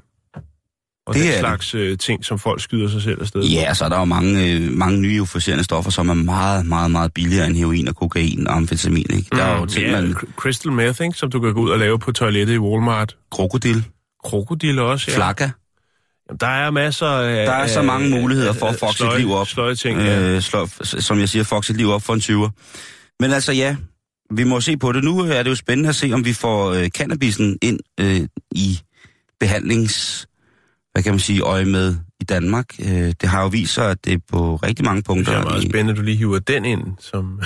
[1.07, 1.41] Og Det er den det.
[1.41, 3.43] slags øh, ting, som folk skyder sig selv afsted.
[3.43, 6.91] Ja, så er der jo mange, øh, mange nye euforiserende stoffer, som er meget, meget,
[6.91, 9.07] meget billigere end heroin og kokain og amfetamin.
[9.11, 9.29] Ikke?
[9.33, 10.13] Der er jo ting, Mm, ja, man...
[10.13, 13.17] cr- Crystal meth, ikke, som du kan gå ud og lave på toilettet i Walmart.
[13.33, 13.85] Krokodil,
[14.25, 15.17] Krokodil også, ja.
[15.17, 15.49] flakka.
[16.29, 17.47] Jamen, der er masser af...
[17.47, 19.49] Der er så mange muligheder for at fuck sit liv op.
[19.49, 20.21] Sløje ting, ja.
[20.21, 22.51] Øh, slå, som jeg siger, fuck sit liv op for en 20'er.
[23.21, 23.77] Men altså ja,
[24.31, 25.05] vi må se på det.
[25.05, 28.79] Nu er det jo spændende at se, om vi får øh, cannabisen ind øh, i
[29.41, 30.27] behandlings...
[30.95, 32.67] Hvad kan man sige, øje med i Danmark.
[32.81, 32.89] Øh,
[33.21, 35.33] det har jo vist sig, at det er på rigtig mange Det punkter...
[35.33, 37.41] er meget i- spændende, at du lige hiver den ind, som...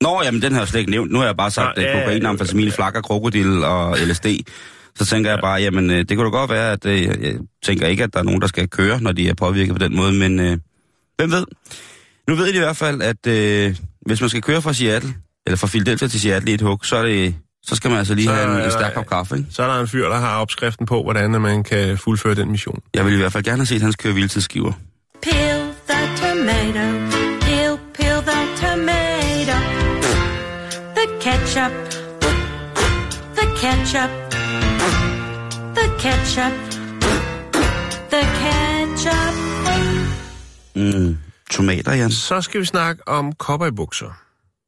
[0.00, 1.12] Nå, jamen den har jeg slet ikke nævnt.
[1.12, 2.70] Nu har jeg bare sagt Nå, ja, kokain, ja, amfetamin, ja.
[2.74, 4.26] flakker, krokodil og LSD.
[4.96, 7.86] Så tænker jeg bare, jamen øh, det kunne da godt være, at øh, jeg tænker
[7.86, 10.12] ikke, at der er nogen, der skal køre, når de er påvirket på den måde,
[10.12, 10.58] men øh,
[11.16, 11.44] hvem ved?
[12.28, 15.14] Nu ved de i hvert fald, at øh, hvis man skal køre fra Seattle,
[15.46, 17.34] eller fra Philadelphia til Seattle i et hug, så, er det,
[17.68, 19.48] så skal man altså lige Så have en, en der- stærk kop kaffe, ikke?
[19.50, 22.80] Så er der en fyr, der har opskriften på, hvordan man kan fuldføre den mission.
[22.94, 24.72] Jeg vil i hvert fald gerne have set hans køre vildtidsskiver.
[25.22, 26.86] Peel the tomato.
[27.40, 29.58] Peel, peel the tomato.
[30.98, 31.72] The ketchup.
[33.38, 34.10] The ketchup.
[35.78, 36.52] The ketchup.
[38.10, 39.34] The ketchup.
[40.74, 41.18] Mm,
[41.50, 42.10] tomater, Jan.
[42.10, 44.18] Så skal vi snakke om cowboybukser.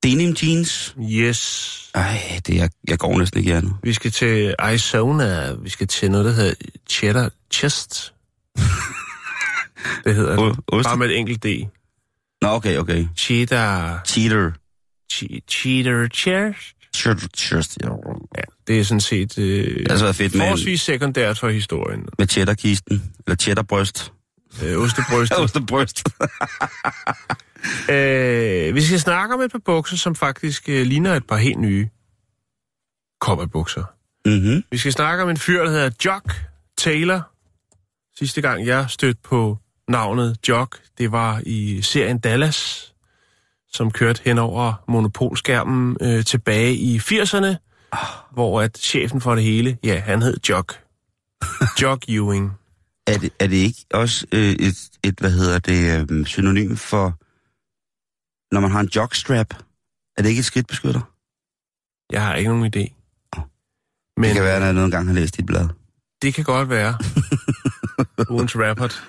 [0.02, 0.94] Denim jeans.
[1.10, 1.90] Yes.
[1.94, 3.72] Ej, det er, jeg går næsten ikke andet.
[3.82, 5.52] Vi skal til Arizona.
[5.62, 6.54] Vi skal til noget, der hedder
[6.90, 8.12] Cheddar Chest.
[10.04, 10.84] det hedder O- det.
[10.84, 11.46] Bare med et enkelt D.
[12.42, 13.06] Nå, okay, okay.
[13.16, 14.02] Cheddar...
[14.06, 14.50] Cheater.
[15.12, 16.76] Che- Cheddar Chest.
[16.96, 17.90] Cheater, cheater, ja.
[18.38, 22.06] Ja, det er sådan set øh, altså fedt med, forholdsvis sekundært for historien.
[22.18, 23.12] med cheddarkisten.
[23.26, 24.12] Eller cheddarbryst.
[24.62, 25.32] Øh, ostebryst.
[25.42, 26.02] Osterbryst.
[27.90, 31.60] øh, vi skal snakke om et par bukser, som faktisk øh, ligner et par helt
[31.60, 31.88] nye
[33.20, 33.84] cowboybukser.
[34.24, 34.64] mm-hmm.
[34.70, 36.34] Vi skal snakke om en fyr, der hedder Jock
[36.78, 37.30] Taylor.
[38.18, 42.92] Sidste gang jeg stødte på navnet Jock, det var i serien Dallas,
[43.72, 47.54] som kørte hen over monopolskærmen øh, tilbage i 80'erne,
[48.32, 50.80] hvor at chefen for det hele, ja, han hed Jock.
[51.82, 52.52] Jock Ewing.
[53.06, 57.19] Er, det, er det ikke også øh, et, et, hvad hedder det, øh, synonym for,
[58.52, 59.54] når man har en jockstrap?
[60.16, 61.00] Er det ikke et skridtbeskytter?
[62.12, 62.94] Jeg har ikke nogen idé.
[64.16, 65.68] Men, det kan være, at jeg nogle gange har læst dit blad.
[66.22, 66.98] det kan godt være.
[68.34, 69.02] Ugens rappert.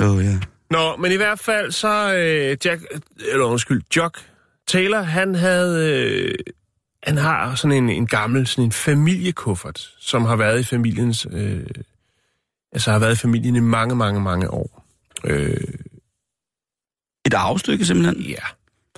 [0.00, 0.40] Jo, oh, ja.
[0.70, 2.82] Nå, men i hvert fald så øh, Jack,
[3.32, 4.18] eller undskyld, Jock
[4.68, 6.34] Taylor, han havde, øh,
[7.02, 11.66] han har sådan en, en gammel, sådan en familiekuffert, som har været i familiens, øh,
[12.72, 14.84] altså har været i familien i mange, mange, mange år.
[15.24, 15.60] Øh,
[17.26, 18.20] Et arvestykke simpelthen.
[18.20, 18.42] ja,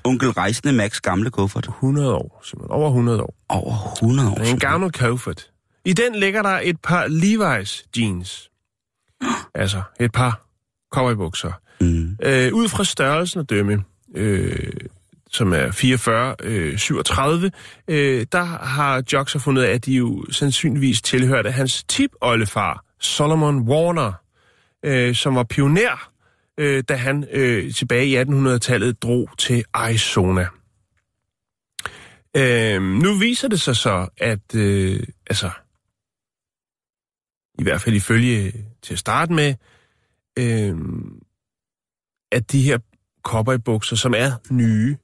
[0.08, 1.64] Onkel Rejsende Max gamle kuffert.
[1.64, 2.70] 100 år, simpelthen.
[2.70, 3.34] Over 100 år.
[3.48, 4.34] Over 100 år.
[4.34, 5.50] Det er en gammel kuffert.
[5.84, 8.50] I den ligger der et par Levi's jeans.
[9.54, 10.40] Altså, et par
[10.92, 11.52] cowboybukser.
[11.80, 12.16] Mm.
[12.22, 14.72] Øh, ud fra størrelsen at dømme, øh,
[15.30, 17.50] som er 44, øh, 37,
[17.88, 24.12] øh, der har så fundet at de jo sandsynligvis tilhørte hans tip-oldefar, Solomon Warner,
[24.82, 26.10] øh, som var pioner,
[26.58, 30.46] øh, da han øh, tilbage i 1800-tallet drog til Arizona.
[32.36, 35.50] Øh, nu viser det sig så, at øh, altså,
[37.58, 39.54] i hvert fald ifølge til at starte med,
[40.38, 40.76] øh,
[42.32, 42.78] at de her
[43.22, 44.96] cowboybukser, som er nye,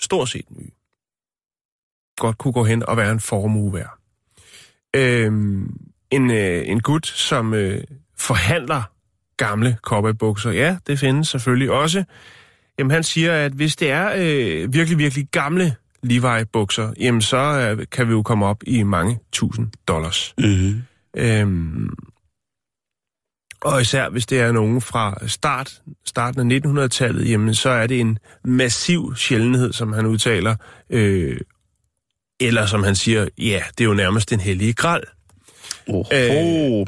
[0.00, 0.70] stort set nye,
[2.16, 3.98] godt kunne gå hen og være en formue værd.
[4.96, 5.32] Øh,
[6.10, 7.84] en, øh, en gut, som øh,
[8.16, 8.95] forhandler
[9.36, 12.04] gamle cowboybukser, ja, det findes selvfølgelig også.
[12.78, 17.86] Jamen, han siger, at hvis det er øh, virkelig, virkelig gamle Levi-bukser, jamen så øh,
[17.92, 20.34] kan vi jo komme op i mange tusind dollars.
[20.38, 20.82] Mm-hmm.
[21.16, 21.88] Øhm,
[23.60, 28.00] og især hvis det er nogen fra start, starten af 1900-tallet, jamen så er det
[28.00, 30.56] en massiv sjældenhed, som han udtaler.
[30.90, 31.40] Øh,
[32.40, 35.02] eller som han siger, ja, det er jo nærmest en hellige gral.
[35.88, 36.86] Oh, Øh.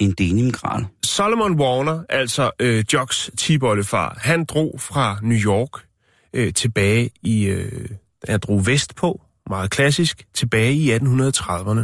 [0.00, 0.86] En denimgral.
[1.02, 5.86] Solomon Warner, altså øh, Jocks tibollefar, han drog fra New York
[6.32, 7.88] øh, tilbage i, øh,
[8.28, 11.80] han drog vestpå, meget klassisk, tilbage i 1830'erne.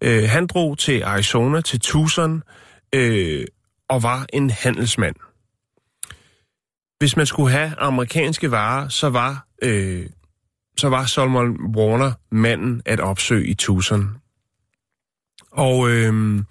[0.00, 2.42] Øh, han drog til Arizona, til Tucson,
[2.94, 3.46] øh,
[3.88, 5.16] og var en handelsmand.
[6.98, 10.06] Hvis man skulle have amerikanske varer, så var, øh,
[10.78, 14.16] så var Solomon Warner manden at opsøge i Tucson.
[15.50, 16.42] Og øh,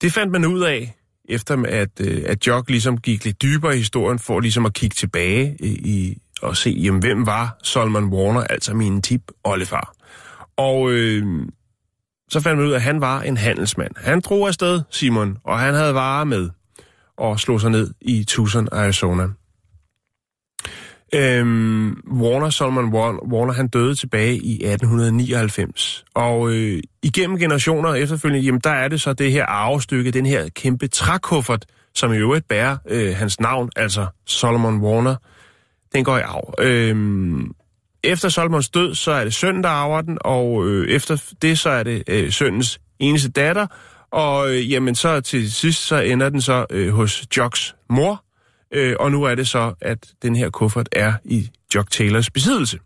[0.00, 0.96] det fandt man ud af,
[1.28, 4.94] efter at, øh, at Jock ligesom gik lidt dybere i historien, for ligesom at kigge
[4.94, 9.94] tilbage i, i og se, jamen, hvem var Solomon Warner, altså min tip oldefar.
[10.56, 11.46] Og øh,
[12.30, 13.92] så fandt man ud af, at han var en handelsmand.
[13.96, 16.50] Han drog afsted, Simon, og han havde varer med
[17.16, 19.28] og slog sig ned i Tucson, Arizona.
[21.14, 22.84] Øhm, Warner, Solomon
[23.32, 26.04] Warner, han døde tilbage i 1899.
[26.14, 30.48] Og øh, igennem generationer efterfølgende, jamen der er det så det her arvestykke, den her
[30.48, 35.16] kæmpe trækuffert, som i øvrigt bærer øh, hans navn, altså Solomon Warner,
[35.94, 36.54] den går i arv.
[36.60, 37.52] Øhm,
[38.04, 41.70] efter Solomons død, så er det sønnen, der arver den, og øh, efter det, så
[41.70, 43.66] er det øh, sønnens eneste datter,
[44.10, 48.24] og øh, jamen så til sidst, så ender den så øh, hos Jocks mor,
[48.72, 52.78] øh, og nu er det så, at den her kuffert er i Jock Taylors besiddelse.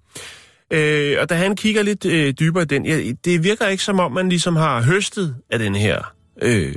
[0.71, 4.01] Øh, og da han kigger lidt øh, dybere i den, ja, det virker ikke som
[4.01, 6.12] om, man ligesom har høstet af den her
[6.43, 6.75] øh,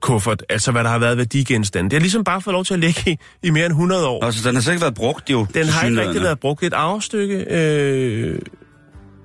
[0.00, 1.90] kuffert, altså hvad der har været værdigenstande.
[1.90, 4.24] Det har ligesom bare fået lov til at ligge i, i mere end 100 år.
[4.24, 5.46] Altså, den har sikkert været brugt jo.
[5.54, 6.62] Den har ikke rigtig været brugt.
[6.62, 7.44] Et arvestykke.
[7.50, 8.38] Øh,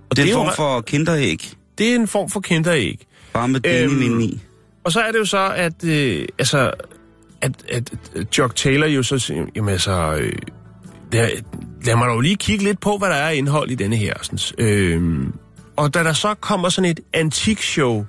[0.09, 1.51] og Det er en form for kinderæg.
[1.77, 2.99] det er en form for kinderæg.
[3.33, 4.41] Bare med øhm, i.
[4.83, 6.71] Og så er det jo så, at, øh, altså,
[7.41, 7.93] at, at,
[8.37, 10.33] Jock Taylor jo så siger, jamen altså, øh,
[11.11, 11.29] lad,
[11.83, 14.13] lad mig dog lige kigge lidt på, hvad der er indhold i denne her.
[14.21, 15.27] Sådan, øh,
[15.75, 18.05] og da der så kommer sådan et antikshow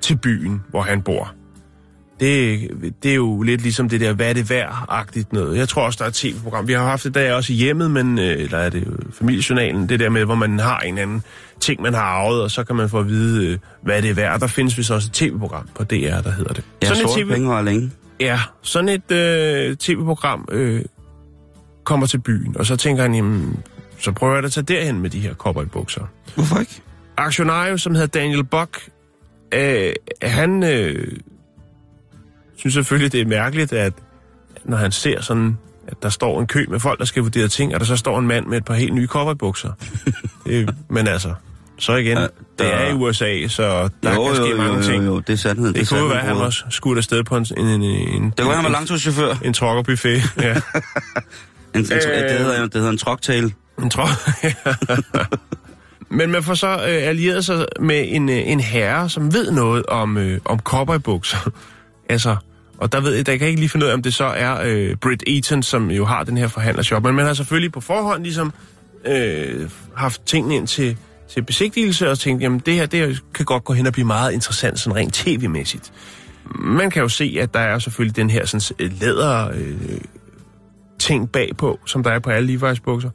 [0.00, 1.34] til byen, hvor han bor,
[2.20, 2.68] det,
[3.02, 5.58] det er jo lidt ligesom det der, hvad er det værd-agtigt noget.
[5.58, 6.68] Jeg tror også, der er et tv-program.
[6.68, 9.88] Vi har haft det der også i hjemmet, men, øh, eller er det jo familiejournalen,
[9.88, 11.22] det der med, hvor man har en anden
[11.60, 14.14] ting, man har arvet, og så kan man få at vide, øh, hvad det er
[14.14, 14.40] værd.
[14.40, 16.64] Der findes vist også et tv-program på DR, der hedder det.
[16.82, 17.90] Ja, sådan et sorte TV penge var længe.
[18.20, 20.84] Ja, sådan et øh, tv-program øh,
[21.84, 23.62] kommer til byen, og så tænker han, jamen,
[23.98, 26.06] så prøver jeg at tage derhen med de her cowboybukser.
[26.34, 26.82] Hvorfor ikke?
[27.16, 28.90] Aktionario, som hedder Daniel Buck,
[29.52, 31.18] øh, han øh,
[32.56, 33.92] synes selvfølgelig, det er mærkeligt, at
[34.64, 37.74] når han ser sådan, at der står en kø med folk, der skal vurdere ting,
[37.74, 39.72] og der så står en mand med et par helt nye cowboybukser.
[40.46, 41.34] det, men altså,
[41.78, 44.76] så igen, Ja, det der- er i USA, så der jo, kan ske jo, mange
[44.76, 45.04] jo, ting.
[45.04, 45.74] jo, jo, det er sandheden.
[45.74, 47.82] Det, det kunne jo sandheden, være, at han var skudt afsted på en, en, en,
[47.82, 49.34] en, Det kunne være, han var en, langturschauffør.
[49.44, 50.22] en trokkerbuffet.
[50.42, 50.54] Ja.
[51.74, 52.00] En, en, Øh.
[52.00, 53.54] det, hedder, det hedder en trucktail.
[53.82, 54.02] En tro.
[56.10, 59.86] Men man får så øh, allieret sig med en, øh, en herre, som ved noget
[59.86, 61.50] om, øh, om cowboybukser.
[62.10, 62.36] altså,
[62.78, 64.60] og der ved der kan jeg ikke lige finde ud af, om det så er
[64.64, 67.04] øh, Britt Eaton, som jo har den her forhandlershop.
[67.04, 68.52] Men man har selvfølgelig på forhånd ligesom
[69.06, 70.96] øh, haft tingene ind til,
[71.28, 74.06] til besigtigelse og tænkte, jamen det her, det her kan godt gå hen og blive
[74.06, 75.92] meget interessant, sådan rent tv-mæssigt.
[76.54, 80.00] Man kan jo se, at der er selvfølgelig den her sådan, øh, læder øh,
[80.98, 83.10] ting bagpå, som der er på alle Levi's bukser.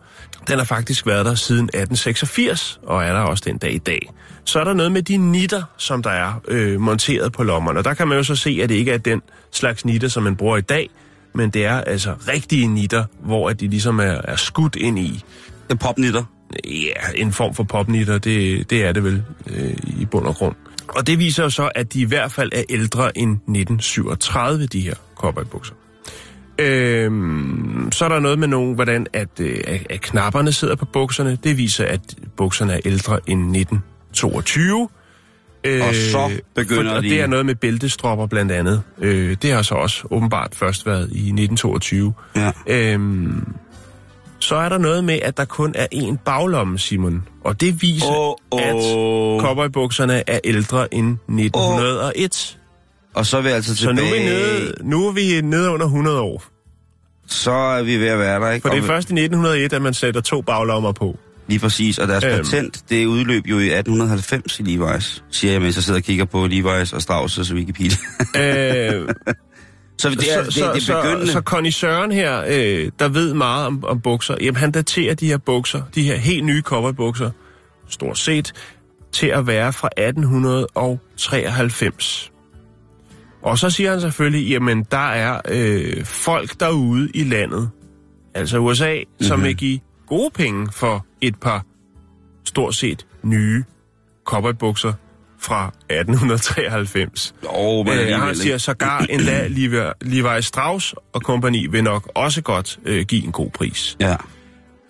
[0.48, 4.10] Den har faktisk været der siden 1886, og er der også den dag i dag.
[4.46, 7.80] Så er der noget med de nitter, som der er øh, monteret på lommerne.
[7.80, 9.22] Og der kan man jo så se, at det ikke er den
[9.52, 10.90] slags nitter, som man bruger i dag,
[11.34, 15.24] men det er altså rigtige nitter, hvor at de ligesom er, er skudt ind i.
[15.70, 16.24] Den popnitter.
[16.66, 20.56] Ja, en form for popnitter, det, det er det vel øh, i bund og grund.
[20.88, 24.94] Og det viser så, at de i hvert fald er ældre end 1937, de her
[25.16, 25.74] cowboybukser.
[26.60, 30.86] Øhm, så er der noget med nogle, hvordan at, øh, at, at knapperne sidder på
[30.86, 31.38] bukserne.
[31.44, 32.02] Det viser, at
[32.38, 34.90] bukserne er ældre end 1922.
[35.64, 38.82] Øh, Og så begynder for, og de- det er noget med bæltestropper blandt andet.
[39.02, 42.14] Øh, det har så også åbenbart først været i 1922.
[42.36, 42.52] Ja.
[42.68, 43.54] Øhm,
[44.44, 47.24] så er der noget med, at der kun er én baglomme, Simon.
[47.44, 48.62] Og det viser, Åh, åh.
[48.62, 48.76] at
[49.42, 52.58] cowboybukserne er ældre end 1901.
[53.14, 54.16] Og så er vi altså Så nu tilbage.
[54.16, 56.44] er, vi nede, nu er vi nede under 100 år.
[57.28, 58.62] Så er vi ved at være der, ikke?
[58.68, 61.18] For det er først i 1901, at man sætter to baglommer på.
[61.48, 62.36] Lige præcis, og deres Øhm.
[62.38, 66.26] patent, det udløb jo i 1890 i Levi's, siger jeg, mens jeg sidder og kigger
[66.26, 67.98] på Levi's og Strauss' Wikipedia.
[68.38, 69.08] øh,
[70.10, 71.28] så det er, så, det, det er så, begyndende.
[71.28, 75.16] så, så Connie Søren her, øh, der ved meget om, om bukser, jamen han daterer
[75.16, 77.32] de her bukser, de her helt nye cowboybukser,
[77.90, 78.54] stort set,
[79.12, 82.32] til at være fra 1893.
[83.42, 87.70] Og så siger han selvfølgelig, jamen der er øh, folk derude i landet,
[88.34, 89.26] altså USA, mm-hmm.
[89.28, 89.48] som Mhm.
[89.48, 91.66] vil give gode penge for et par
[92.46, 93.64] stort set nye
[94.26, 94.94] cowboybukser
[95.44, 97.34] fra 1893.
[97.50, 102.42] Åh, men Øh, han siger sågar endda Levi, Levi Strauss og kompagni vil nok også
[102.42, 103.98] godt øh, give en god pris.
[104.00, 104.16] Ja.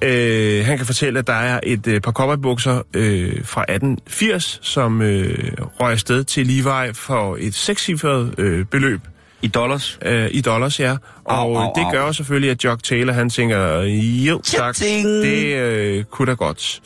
[0.04, 5.02] Øh, han kan fortælle, at der er et øh, par cowboybukser øh, fra 1880, som
[5.02, 5.38] øh,
[5.80, 9.02] røg afsted til Levi for et sekscifret øh, beløb
[9.42, 10.00] I dollars.
[10.06, 10.92] øh, i dollars, ja.
[11.26, 11.92] Og Au, au, det au.
[11.92, 13.82] gør jo selvfølgelig, at Jock Taylor, han tænker,
[14.28, 16.82] jo tak, det øh, kunne da godt.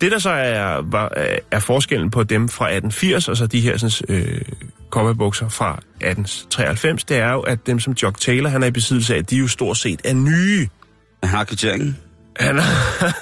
[0.00, 1.12] Det, der så er, var,
[1.50, 4.40] er forskellen på dem fra 1880, og så de her sådan, øh,
[4.90, 9.14] cowboybukser fra 1893, det er jo, at dem, som Jock Taylor han er i besiddelse
[9.16, 10.68] af, de jo stort set er nye.
[11.22, 11.96] Han har kvitteringen.
[12.36, 12.62] Han er,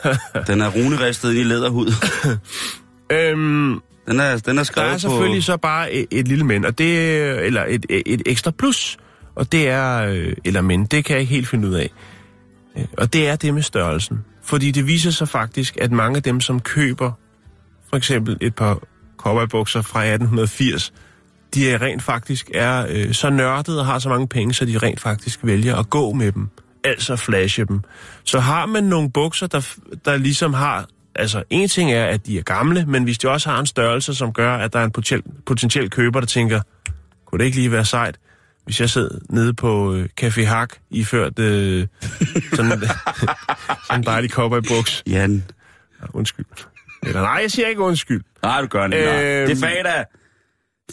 [0.46, 1.86] Den er runeristet i læderhud.
[3.16, 5.44] øhm, Den er, den er der skrevet er selvfølgelig på...
[5.44, 8.96] så bare et, et lille men, og det, eller et, et, et ekstra plus,
[9.34, 11.90] og det er, øh, eller men, det kan jeg ikke helt finde ud af.
[12.78, 14.24] Øh, Og det er det med størrelsen.
[14.46, 17.12] Fordi det viser sig faktisk, at mange af dem, som køber
[17.90, 18.78] for eksempel et par
[19.16, 20.92] cowboybukser fra 1880,
[21.54, 24.78] de er rent faktisk er øh, så nørdede og har så mange penge, så de
[24.78, 26.48] rent faktisk vælger at gå med dem.
[26.84, 27.80] Altså flashe dem.
[28.24, 30.86] Så har man nogle bukser, der, der ligesom har...
[31.14, 34.14] Altså, en ting er, at de er gamle, men hvis de også har en størrelse,
[34.14, 36.60] som gør, at der er en potentiel, potentiel køber, der tænker,
[37.26, 38.18] kunne det ikke lige være sejt,
[38.66, 41.86] hvis jeg sidder nede på øh, Café Hak, iført øh,
[42.54, 42.70] sådan,
[43.86, 45.02] sådan en dejlig cowboybuks.
[45.06, 45.44] Jan.
[46.00, 46.46] Ja, undskyld.
[47.02, 48.22] Eller nej, jeg siger ikke undskyld.
[48.42, 49.40] Nej, du gør det ikke.
[49.40, 49.48] Øhm.
[49.48, 50.04] Det er fredag.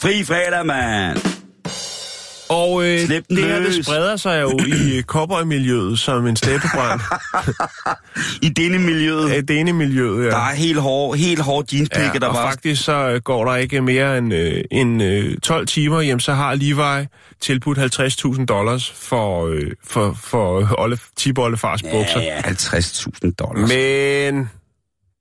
[0.02, 1.33] Fri fredag, mand.
[2.54, 7.02] Og øh, Slip det her, det spreder sig jo i øh, cowboy-miljøet som en steppebrand.
[8.48, 9.32] I denne miljøet.
[9.32, 10.30] Af denne miljøet, ja.
[10.30, 12.50] Der er helt hårde, helt hårde jeanspikker, Ja, der og bare...
[12.52, 16.34] faktisk så øh, går der ikke mere end, øh, end øh, 12 timer, jamen så
[16.34, 17.08] har Levi
[17.42, 22.22] tilbudt 50.000 dollars for, øh, for, for øh, Olle, Tip Ollefars bukser.
[22.22, 23.70] Ja, ja, 50.000 dollars.
[23.70, 24.50] Men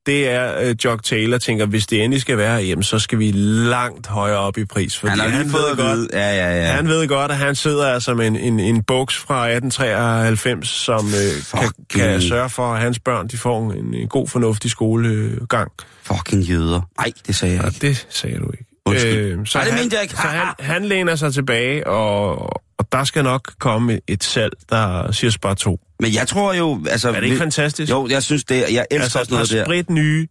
[0.07, 3.31] det er øh, Jock Taylor tænker, hvis det endelig skal være, jamen så skal vi
[3.33, 4.99] langt højere op i pris.
[4.99, 6.09] Fordi han har lige fået ved godt, vide...
[6.13, 6.73] Ja, ja, ja.
[6.73, 11.07] Han ved godt, at han sidder altså med en, en, en buks fra 1893, som
[11.07, 15.71] øh, kan, kan sørge for, at hans børn de får en, en god, fornuftig skolegang.
[16.03, 16.81] Fucking jøder.
[16.99, 17.87] Nej, det sagde jeg Ja, ikke.
[17.87, 18.65] det sagde du ikke.
[18.87, 19.47] Undskyld.
[19.47, 20.15] så Nej, det han, mente jeg ikke.
[20.15, 22.53] Så han, han læner sig tilbage, og
[22.93, 25.81] der skal nok komme et salg, der siger bare to.
[26.01, 26.85] Men jeg tror jo...
[26.91, 27.91] Altså, Er det ikke vi- fantastisk?
[27.91, 28.57] Jo, jeg synes det.
[28.73, 30.01] Jeg elsker altså, sådan noget et par der.
[30.03, 30.29] nye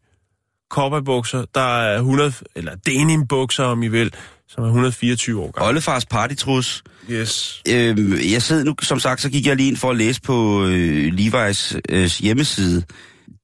[0.71, 4.13] cowboybukser, der er 100, eller denim-bukser, om I vil,
[4.47, 5.67] som er 124 år gamle.
[5.67, 6.83] Oldefars partytrus.
[7.09, 7.61] Yes.
[7.69, 10.65] Øhm, jeg sidder nu, som sagt, så gik jeg lige ind for at læse på
[10.65, 12.83] øh, Levi's øh, hjemmeside.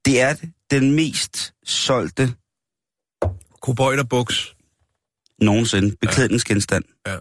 [0.05, 0.35] Det er
[0.71, 2.33] den mest solgte
[3.61, 4.53] Cowboyderbuks.
[5.41, 6.83] nogensinde beklædningsgenstand.
[7.07, 7.15] Ja.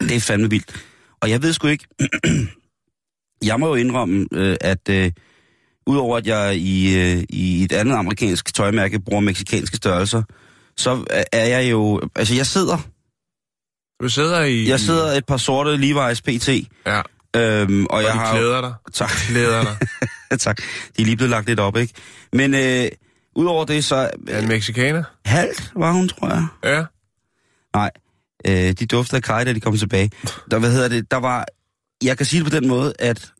[0.00, 0.86] Det er fandme vildt.
[1.20, 1.86] Og jeg ved sgu ikke...
[3.48, 5.12] jeg må jo indrømme, øh, at øh,
[5.86, 10.22] udover at jeg i, øh, i et andet amerikansk tøjmærke bruger meksikanske størrelser,
[10.76, 12.00] så er jeg jo...
[12.16, 12.78] Altså, jeg sidder...
[14.02, 14.68] Du sidder i...
[14.68, 16.48] Jeg sidder et par sorte Levi's PT,
[16.86, 17.02] Ja,
[17.36, 18.34] øhm, og, og jeg de har...
[18.34, 18.74] klæder dig.
[18.92, 19.10] Tak.
[19.10, 19.76] Klæder dig.
[20.38, 20.56] tak.
[20.96, 21.94] De er lige blevet lagt lidt op, ikke?
[22.32, 22.88] Men øh,
[23.36, 24.10] udover det, så...
[24.28, 25.02] Er en mexikaner?
[25.24, 26.46] halvt var hun, tror jeg.
[26.64, 26.84] Ja.
[27.74, 27.90] Nej,
[28.46, 30.10] øh, de duftede af kaj, da de kom tilbage.
[30.50, 31.46] Der, hvad hedder det, der var...
[32.02, 33.32] Jeg kan sige det på den måde, at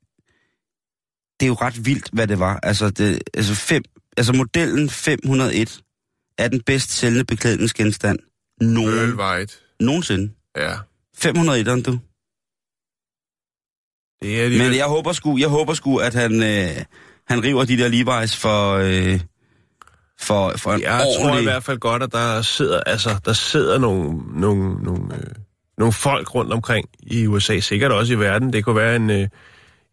[1.40, 2.60] det er jo ret vildt, hvad det var.
[2.62, 3.82] Altså, det, altså, fem,
[4.16, 5.80] altså modellen 501
[6.38, 8.18] er den bedst sælgende beklædningsgenstand
[8.60, 9.54] nogen, White.
[9.80, 10.32] nogensinde.
[10.56, 10.74] Ja.
[11.16, 11.98] 501'eren, du.
[14.22, 16.84] Det er de Men jeg håber sgu, jeg håber sgu at han, øh,
[17.26, 19.20] han river de der Levi's for, øh,
[20.20, 21.44] for, for en Jeg tror i ordentlig...
[21.44, 25.34] hvert fald godt, at der sidder, altså, der sidder nogle, nogle, nogle øh,
[25.78, 28.52] nogle folk rundt omkring i USA, sikkert også i verden.
[28.52, 29.28] Det kunne være en, øh,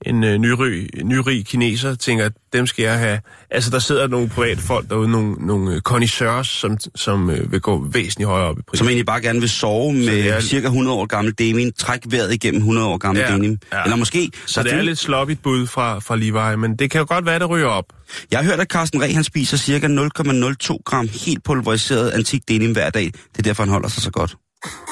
[0.05, 3.19] en øh, nyrig, nyrig kineser, tænker, at dem skal jeg have.
[3.51, 7.61] Altså, der sidder nogle private folk derude, nogle, nogle øh, connoisseurs, som, som øh, vil
[7.61, 8.77] gå væsentligt højere op i pris.
[8.77, 12.33] Som egentlig bare gerne vil sove med er- cirka 100 år gammel denim, træk vejret
[12.33, 13.57] igennem 100 år gammel Ja, denim.
[13.73, 13.83] ja.
[13.83, 14.31] Eller måske...
[14.45, 17.39] Så det er lidt sloppigt bud fra, fra Levi, men det kan jo godt være,
[17.39, 17.85] det ryger op.
[18.31, 22.71] Jeg har hørt, at Carsten Reh, han spiser cirka 0,02 gram helt pulveriseret antik denim
[22.71, 23.03] hver dag.
[23.05, 24.35] Det er derfor, han holder sig så godt.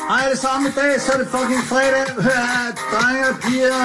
[0.10, 2.06] Hej alle sammen i dag, så er det fucking fredag.
[2.26, 3.80] Hør her, drenge og piger,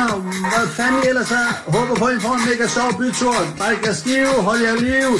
[0.51, 1.49] hvad fanden I ellers er.
[1.77, 3.37] Håber på, at I får en mega sjov bytur.
[3.61, 5.11] Drik jer skive, hold jer liv.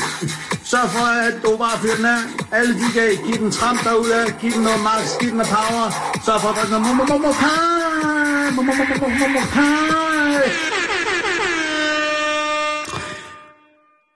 [0.71, 2.21] Sørg for, at du bare fyrer den af.
[2.59, 5.87] Alle de kan give den tramp derude, giv den noget max, giv den noget power.
[6.27, 8.55] Sørg for at drikke noget momomomokai.
[8.57, 10.51] Momomomomokai.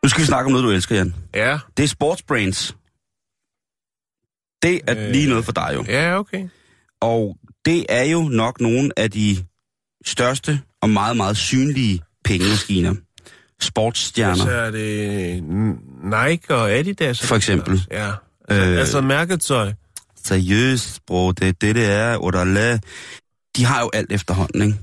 [0.03, 1.14] Nu skal vi snakke om noget, du elsker, Jan.
[1.34, 2.74] Ja, Det er sportsbrains.
[4.62, 5.11] Det er Øh.
[5.12, 5.84] lige noget for dig jo.
[5.88, 6.48] ja, okay.
[7.00, 9.36] Og det er jo nok nogle af de
[10.06, 12.94] største og meget, meget synlige pengemaskiner.
[13.61, 14.34] Sportsstjerner.
[14.44, 15.42] Så er det
[16.04, 17.20] Nike og Adidas.
[17.26, 17.82] For eksempel.
[17.90, 18.11] Ja,
[18.48, 18.78] altså, Øh.
[18.78, 19.72] altså mærketøj.
[20.24, 21.32] Seriøst, bro.
[21.32, 22.18] Det er det, det er.
[22.24, 22.78] Odala.
[23.56, 24.78] De har jo alt efterhånden, ikke?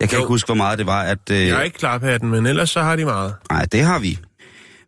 [0.00, 0.22] Jeg kan Jo.
[0.24, 1.18] ikke huske, hvor meget det var, at...
[1.30, 3.34] Øh, Jeg er ikke klaphatten, men ellers så har de meget.
[3.50, 4.18] Nej, det har vi.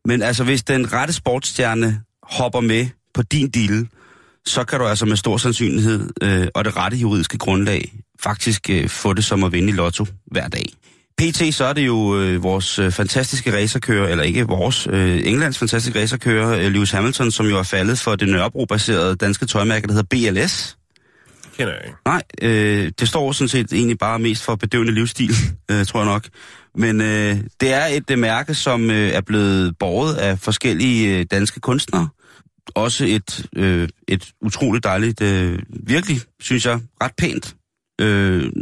[0.05, 3.89] Men altså, hvis den rette sportsstjerne hopper med på din deal,
[4.47, 8.89] så kan du altså med stor sandsynlighed øh, og det rette juridiske grundlag faktisk øh,
[8.89, 10.67] få det som at vinde i lotto hver dag.
[11.19, 15.59] PT, så er det jo øh, vores øh, fantastiske racerkører, eller ikke vores, øh, Englands
[15.59, 19.93] fantastiske racerkører, øh, Lewis Hamilton, som jo er faldet for det Nørrebro-baserede danske tøjmærke, der
[19.93, 20.77] hedder BLS.
[21.57, 21.99] Kender jeg ikke.
[22.07, 25.35] Nej, øh, det står sådan set egentlig bare mest for bedøvende livsstil,
[25.71, 26.29] øh, tror jeg nok.
[26.75, 31.27] Men øh, det er et øh, mærke, som øh, er blevet båret af forskellige øh,
[31.31, 32.09] danske kunstnere.
[32.75, 37.57] Også et, øh, et utroligt dejligt, øh, virkelig, synes jeg, ret pænt.
[38.01, 38.53] Øh,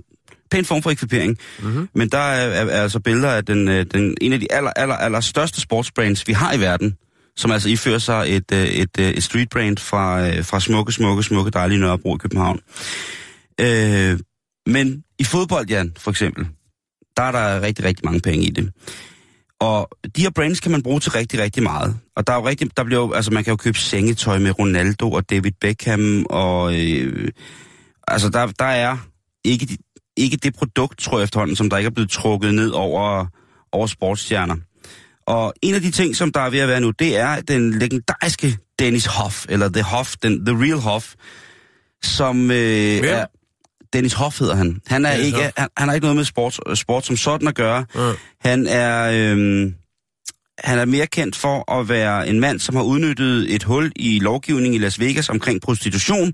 [0.51, 1.39] pæn form for ekvipering.
[1.63, 1.89] Mm-hmm.
[1.95, 4.71] Men der er, er, er altså billeder af den, øh, den, en af de aller,
[4.77, 6.97] aller, aller største sportsbrands, vi har i verden,
[7.37, 10.93] som altså ifører sig et, øh, et, øh, et street brand fra, øh, fra smukke,
[10.93, 12.61] smukke, smukke, dejlige Nørrebro i København.
[13.61, 14.19] Øh,
[14.67, 16.47] men i fodbold, Jan, for eksempel,
[17.17, 18.73] der er der rigtig, rigtig mange penge i det.
[19.61, 21.97] Og de her brands kan man bruge til rigtig, rigtig meget.
[22.17, 24.59] Og der er jo rigtig, der bliver jo, altså man kan jo købe sengetøj med
[24.59, 27.29] Ronaldo og David Beckham, og øh,
[28.09, 28.97] altså der, der er
[29.45, 29.79] ikke,
[30.17, 33.27] ikke det produkt, tror jeg efterhånden, som der ikke er blevet trukket ned over,
[33.73, 34.57] over sportsstjerner.
[35.27, 37.79] Og en af de ting, som der er ved at være nu, det er den
[37.79, 41.15] legendariske Dennis Hoff, eller The Hoff, den, The Real Hoff,
[42.03, 43.15] som øh, Hvem?
[43.15, 43.27] er...
[43.93, 44.81] Dennis Hoff hedder han.
[44.87, 45.53] Han, er Dennis ikke, Hoff.
[45.57, 47.85] han, han har ikke noget med sport, sport som sådan at gøre.
[47.95, 48.13] Ja.
[48.41, 49.11] Han er...
[49.13, 49.73] Øh,
[50.65, 54.19] han er mere kendt for at være en mand, som har udnyttet et hul i
[54.19, 56.33] lovgivningen i Las Vegas omkring prostitution.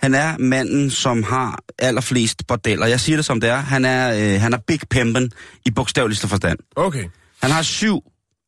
[0.00, 2.86] Han er manden, som har allerflest bordeller.
[2.86, 3.56] Jeg siger det som det er.
[3.56, 5.30] Han er, øh, han er big pimpen
[5.66, 6.58] i bogstaveligste forstand.
[6.76, 7.04] Okay.
[7.42, 8.00] Han har syv,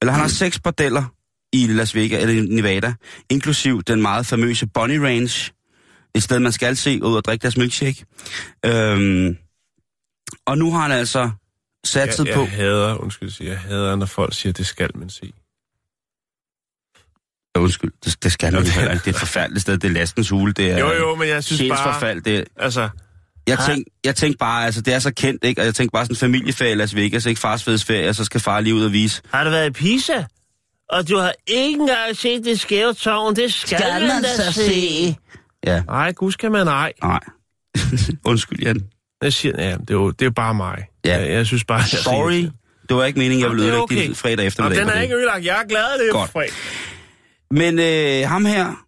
[0.02, 1.04] eller han har seks bordeller
[1.52, 2.94] i Las Vegas, eller i Nevada,
[3.30, 5.52] inklusiv den meget famøse Bunny Range,
[6.14, 8.04] et sted, man skal se ud og drikke deres milkshake.
[8.66, 9.36] Øhm,
[10.46, 11.30] og nu har han altså
[11.84, 12.40] satset Jeg, på...
[12.40, 15.32] jeg hader, undskyld, jeg, siger, jeg hader, når folk siger, det skal man se.
[17.56, 19.00] Ja, Undskyld, det, det skal man heller ikke.
[19.04, 19.78] Det er et forfærdeligt sted.
[19.78, 20.52] Det er lastens hule.
[20.52, 21.66] Det er Jo, jo, men jeg synes bare...
[21.68, 22.22] sjælsforfald.
[22.22, 22.88] Det er, Altså,
[23.46, 25.60] jeg, Har- tænk, jeg tænkte bare, altså det er så kendt, ikke?
[25.60, 27.40] Og jeg tænkte bare sådan en familieferie i Las Vegas, ikke?
[27.40, 29.22] Fars ferie, og så skal far lige ud og vise.
[29.32, 30.24] Har du været i Pisa?
[30.90, 33.36] Og du har ikke engang set det skæve tårn.
[33.36, 35.16] Det skal, skal man da se.
[35.66, 36.92] Ja, nej, gud skal man ej.
[37.02, 37.20] nej.
[38.30, 38.82] Undskyld, Jan.
[39.22, 40.86] Jeg siger, ja, det er jo det er bare mig.
[41.04, 41.18] Ja.
[41.18, 41.78] Jeg, jeg synes bare...
[41.78, 42.48] Jeg Sorry.
[42.88, 44.02] Det var ikke meningen, jeg ville ødelægge okay.
[44.02, 44.78] din fredag eftermiddag.
[44.78, 45.44] den på er ikke ødelagt.
[45.44, 46.30] Jeg er glad, det er Godt.
[46.30, 46.50] fredag.
[47.50, 48.83] Men øh, ham her,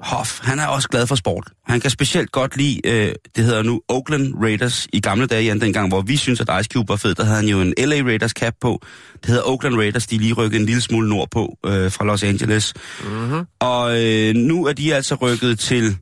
[0.00, 1.52] Hoff, han er også glad for sport.
[1.66, 4.88] Han kan specielt godt lide, øh, det hedder nu Oakland Raiders.
[4.92, 7.36] I gamle dage, Jan, dengang, hvor vi synes, at Ice Cube var fed, der havde
[7.36, 8.82] han jo en LA Raiders cap på.
[9.12, 12.74] Det hedder Oakland Raiders, de lige rykket en lille smule nordpå øh, fra Los Angeles.
[13.04, 13.46] Mm-hmm.
[13.60, 15.98] Og øh, nu er de altså rykket til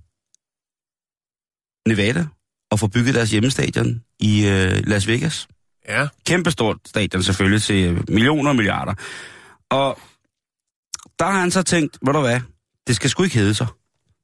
[1.88, 2.26] Nevada
[2.70, 5.48] og får bygget deres hjemmestadion i øh, Las Vegas.
[5.88, 6.08] Ja.
[6.26, 8.94] Kæmpestort stadion selvfølgelig til millioner og milliarder.
[9.70, 9.98] Og
[11.18, 12.40] der har han så tænkt, ved du hvad,
[12.86, 13.66] det skal sgu ikke hedde sig.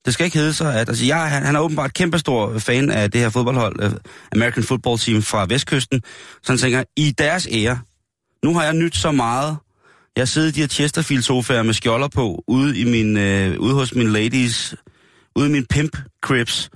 [0.04, 3.10] Det skal ikke hedde sig, at altså, jeg, han, han er åbenbart kæmpestor fan af
[3.10, 3.92] det her fodboldhold, øh,
[4.32, 6.02] American Football Team fra Vestkysten.
[6.42, 7.78] Så han tænker, i deres ære,
[8.44, 9.56] nu har jeg nyt så meget.
[10.16, 13.94] Jeg sidder i de her Chesterfield-sofaer med skjolder på, ude, i min, øh, ude hos
[13.94, 14.74] min ladies,
[15.36, 16.70] ude i min pimp cribs.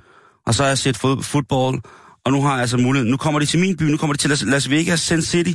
[0.46, 1.80] Og så har jeg set fod, fodbold,
[2.24, 3.10] og nu har jeg altså mulighed.
[3.10, 5.52] Nu kommer de til min by, nu kommer de til Las, Las Vegas, Sin City.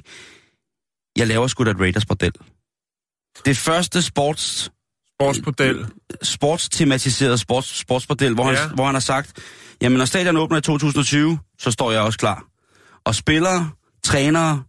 [1.18, 2.34] Jeg laver sgu da et Raiders-bordel.
[3.46, 4.72] Det første sports,
[5.24, 5.86] Sportsmodel.
[6.24, 8.56] sportstematiseret sports, sportsbordel, hvor, Ja.
[8.58, 9.32] han, hvor han har sagt,
[9.82, 12.44] Jamen, når stadion åbner i 2020, så står jeg også klar.
[13.06, 13.70] Og spillere,
[14.04, 14.64] trænere,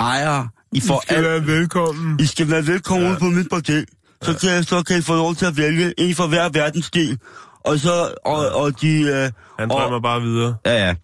[0.00, 1.24] ejere, I får alt.
[1.24, 2.20] være velkommen.
[2.20, 3.18] I skal være velkommen ja.
[3.18, 3.84] på mit parti.
[4.22, 7.18] Så kan, jeg, så kan I få lov til at vælge en for hver verdensdel.
[7.64, 9.00] Og så, og, og de...
[9.02, 10.56] Øh, Han og, drømmer bare videre.
[10.66, 10.94] Ja, ja.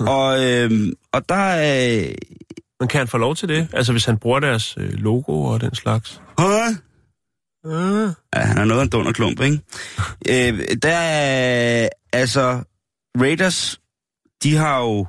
[0.14, 1.98] og, øh, og der er...
[2.00, 2.14] Øh,
[2.80, 3.68] Men kan han få lov til det?
[3.72, 6.20] Altså, hvis han bruger deres øh, logo og den slags?
[6.38, 6.74] Hej.
[7.66, 8.10] Øh.
[8.36, 9.60] Ja, han er noget af en dunderklump, ikke?
[10.28, 12.62] øh, der er, altså,
[13.20, 13.80] Raiders,
[14.42, 15.06] de har jo,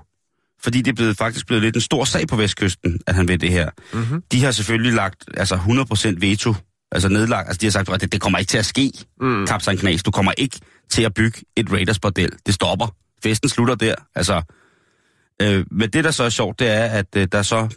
[0.64, 3.38] fordi det er blevet, faktisk blevet lidt en stor sag på Vestkysten, at han ved
[3.38, 4.24] det her, Mm-hmm.
[4.32, 6.56] de har selvfølgelig lagt altså 100% veto,
[6.92, 8.92] altså nedlagt, altså de har sagt, at det, det kommer ikke til at ske,
[9.22, 9.48] Mm.
[9.48, 10.60] Kaptajn Knas, du kommer ikke
[10.92, 12.32] til at bygge et Raiders-bordel.
[12.46, 12.96] Det stopper.
[13.24, 13.96] Festen slutter der.
[14.16, 14.42] Altså,
[15.42, 17.68] øh, men det, der så er sjovt, det er, at øh, der så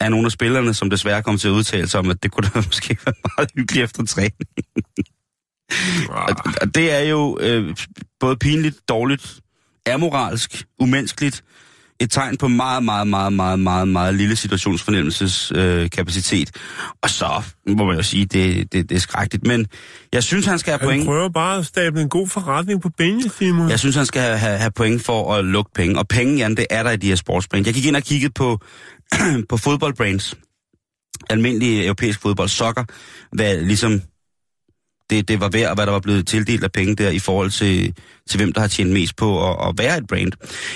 [0.00, 2.50] er nogle af spillerne, som desværre kommer til at udtale sig om, at det kunne
[2.54, 4.48] da måske være meget hyggeligt efter træning.
[6.08, 7.76] Og, og det er jo øh,
[8.20, 9.40] både pinligt, dårligt,
[9.86, 11.44] amoralsk, umenneskeligt,
[12.00, 15.82] et tegn på meget, meget, meget, meget, meget, meget lille situationsfornemmelseskapacitet.
[15.82, 16.50] Øh, kapacitet.
[17.02, 19.46] og så må man jo sige, det, det, det er skrækkeligt.
[19.46, 19.66] Men
[20.12, 21.06] jeg synes, han skal have Han point.
[21.06, 23.70] prøver bare at stable en god forretning på benene, Simon.
[23.70, 25.98] Jeg synes, han skal have, have, have point for at lukke penge.
[25.98, 27.66] Og penge, Jan, det er der i de her sportsbrains.
[27.66, 28.58] Jeg gik ind og kiggede på,
[29.48, 30.34] på fodboldbrains.
[31.30, 32.84] Almindelig europæisk fodbold, soccer.
[33.32, 34.02] Hvad ligesom
[35.10, 37.50] det, det var værd, og hvad der var blevet tildelt af penge der i forhold
[37.50, 37.94] til,
[38.28, 40.32] til hvem, der har tjent mest på at, at være et brand.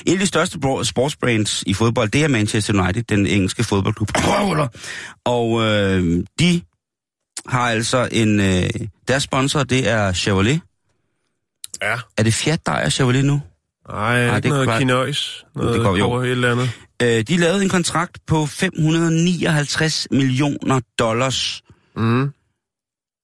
[0.06, 4.10] En af de største sportsbrands i fodbold, det er Manchester United, den engelske fodboldklub.
[5.24, 6.62] Og øh, de
[7.48, 8.40] har altså en...
[8.40, 8.70] Øh,
[9.08, 10.60] deres sponsor, det er Chevrolet.
[11.82, 11.96] Ja.
[12.18, 13.40] Er det Fiat, der er Chevrolet nu?
[13.88, 14.78] Ej, det ikke er noget klart.
[14.80, 15.44] kinøjs.
[15.56, 16.20] Noget Det går- jo.
[16.20, 16.70] et eller andet.
[17.02, 21.62] Øh, de lavede en kontrakt på 559 millioner dollars,
[21.96, 22.22] Mm.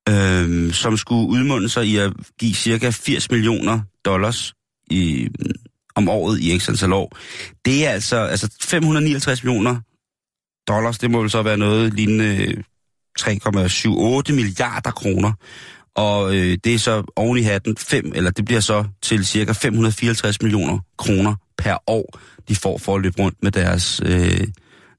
[0.09, 4.55] øh, som skulle udmunde sig i at give cirka 80 millioner dollars
[4.91, 5.29] i,
[5.95, 7.17] om året i x antal år.
[7.65, 9.81] Det er altså, altså 559 millioner
[10.69, 12.63] dollars, det må vel så være noget lignende
[13.21, 15.33] 3,78 milliarder kroner.
[15.97, 19.53] Og øh, det er så oven i hatten 5, eller det bliver så til cirka
[19.53, 22.19] 554 millioner kroner per år,
[22.49, 24.47] de får for at løbe rundt med deres øh,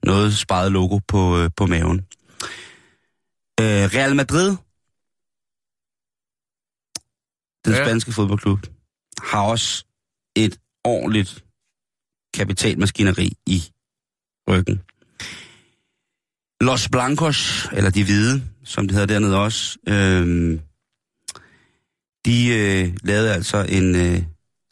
[0.03, 1.97] noget sparet logo på, øh, på maven.
[3.59, 4.47] Øh, Real Madrid,
[7.65, 7.85] den Ja.
[7.85, 8.59] spanske fodboldklub,
[9.23, 9.85] har også
[10.35, 11.43] et ordentligt
[12.33, 13.63] kapitalmaskineri i
[14.49, 14.81] ryggen.
[16.61, 20.59] Los Blancos, eller de hvide, som det hedder dernede også, øh,
[22.25, 24.23] de øh, lavede altså en øh,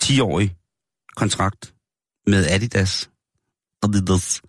[0.04, 0.56] 10-årig
[1.16, 1.74] kontrakt
[2.28, 3.10] med Adidas,
[3.84, 4.42] Adidas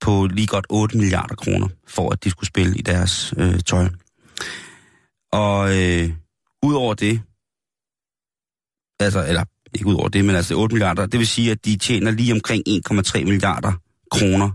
[0.00, 3.88] på lige godt 8 milliarder kroner, for at de skulle spille i deres øh, tøj.
[5.32, 6.10] Og øh,
[6.62, 7.22] udover det,
[9.00, 9.44] altså, eller
[9.74, 12.62] ikke udover det, men altså 8 milliarder, det vil sige, at de tjener lige omkring
[12.68, 13.72] 1,3 milliarder
[14.10, 14.50] kroner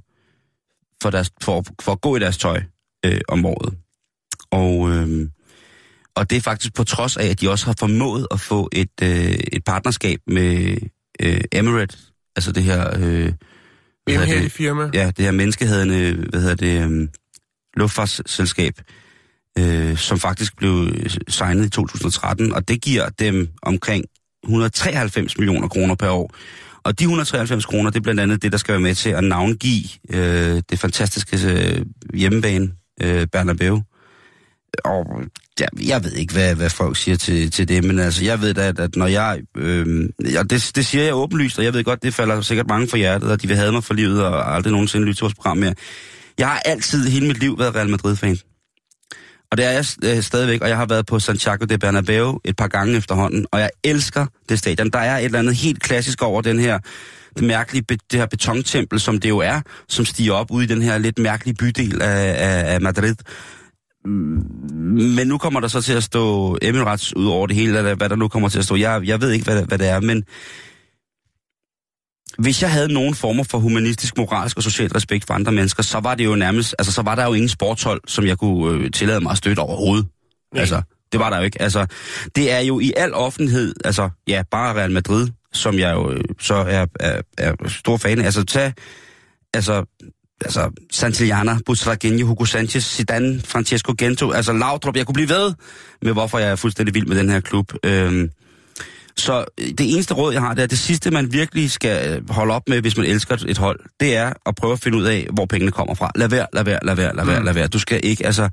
[1.04, 2.64] for, deres, for, for at gå i deres tøj
[3.06, 3.78] øh, om året.
[4.52, 5.30] Og, øh,
[6.16, 9.02] og det er faktisk på trods af, at de også har formået at få et,
[9.04, 10.78] øh, et partnerskab med
[11.22, 12.90] øh, Emirates, altså det her...
[13.00, 13.34] Øh,
[14.04, 14.52] hvad hedder Emhætte det?
[14.52, 14.90] firma.
[14.94, 17.10] Ja, det her menneskehedende, hvad hedder det, um,
[17.78, 18.74] luftfartsselskab,
[19.58, 20.94] øh, som faktisk blev
[21.28, 24.06] signet i 2013, og det giver dem omkring
[24.44, 26.36] 193 millioner kroner per år.
[26.84, 29.24] Og de 193 kroner, det er blandt andet det, der skal være med til at
[29.24, 33.84] navngive øh, det fantastiske øh, hjemmebane, øh, Bernabeu.
[34.86, 35.06] Og
[35.62, 38.54] ja, jeg ved ikke, hvad, hvad folk siger til, til det, men altså, jeg ved
[38.54, 39.42] da, at, at når jeg...
[39.58, 42.88] Øh, ja, det, det siger jeg åbenlyst, og jeg ved godt, det falder sikkert mange
[42.88, 45.34] for hjertet, og de vil have mig for livet, og aldrig nogensinde lytte til vores
[45.34, 45.74] program mere.
[46.38, 48.38] Jeg har altid hele mit liv været Real Madrid-fan.
[49.52, 52.56] Og det er jeg øh, stadigvæk, og jeg har været på Santiago de Bernabeu et
[52.56, 54.90] par gange efterhånden, og jeg elsker det stadion.
[54.90, 56.80] Der er et eller andet helt klassisk over den her
[57.38, 60.82] det mærkelige, det her betontempel, som det jo er, som stiger op ude i den
[60.82, 63.16] her lidt mærkelige bydel af, af, af Madrid.
[64.06, 64.46] Mm,
[65.16, 68.10] Men nu kommer der så til at stå Emirates ud over det hele, eller hvad
[68.10, 68.76] der nu kommer til at stå.
[68.76, 70.24] Jeg, jeg ved ikke, hvad, hvad det er, men
[72.38, 76.00] hvis jeg havde nogen former for humanistisk, moralsk og social respekt for andre mennesker, så
[76.00, 78.92] var det jo nærmest, altså så var der jo ingen sportshold, som jeg kunne øh,
[78.92, 80.08] tillade mig at støtte overhovedet.
[80.54, 80.60] Nej.
[80.60, 80.82] Altså,
[81.12, 81.62] det var der jo ikke.
[81.62, 81.86] Altså,
[82.36, 86.24] det er jo i al offentlighed, altså, ja, bare Real Madrid, som jeg jo øh,
[86.40, 88.26] så er, er, er stor fan af.
[88.26, 88.74] Altså, tag,
[89.54, 89.86] altså,
[90.42, 95.54] altså, Santillana, Butragenio, Hugo Sanchez, Zidane, Francesco Gento, altså Laudrup, jeg kunne blive ved
[96.02, 97.74] med, hvorfor jeg er fuldstændig vild med den her klub.
[97.84, 98.30] Øhm,
[99.18, 102.54] så det eneste råd, jeg har, det er, det sidste, man virkelig skal øh, holde
[102.54, 105.28] op med, hvis man elsker et hold, det er at prøve at finde ud af,
[105.34, 106.12] hvor pengene kommer fra.
[106.16, 107.46] Lad være, lad være, lad være, lad være, Mm.
[107.46, 107.68] lad være.
[107.68, 108.50] Du skal ikke, altså,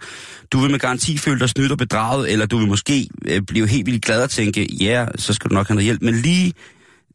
[0.53, 3.67] du vil med garanti føle dig snydt og bedraget, eller du vil måske øh, blive
[3.69, 6.53] helt vildt glad og tænke, ja, så skal du nok have noget hjælp, men lige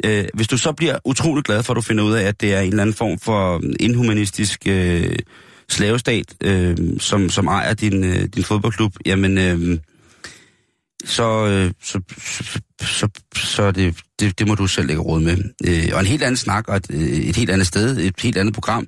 [0.05, 2.53] Øh, hvis du så bliver utrolig glad for, at du finder ud af, at det
[2.53, 5.15] er en eller anden form for mm, inhumanistisk øh,
[5.69, 9.37] slavestat, øh, som, som ejer din, øh, din fodboldklub, jamen...
[9.37, 9.79] Øh,
[11.05, 15.37] så, øh, så, så, så, så det, det, det må du selv lægge råd med.
[15.67, 18.37] Øh, og en helt anden snak, og et, øh, et helt andet sted, et helt
[18.37, 18.87] andet program,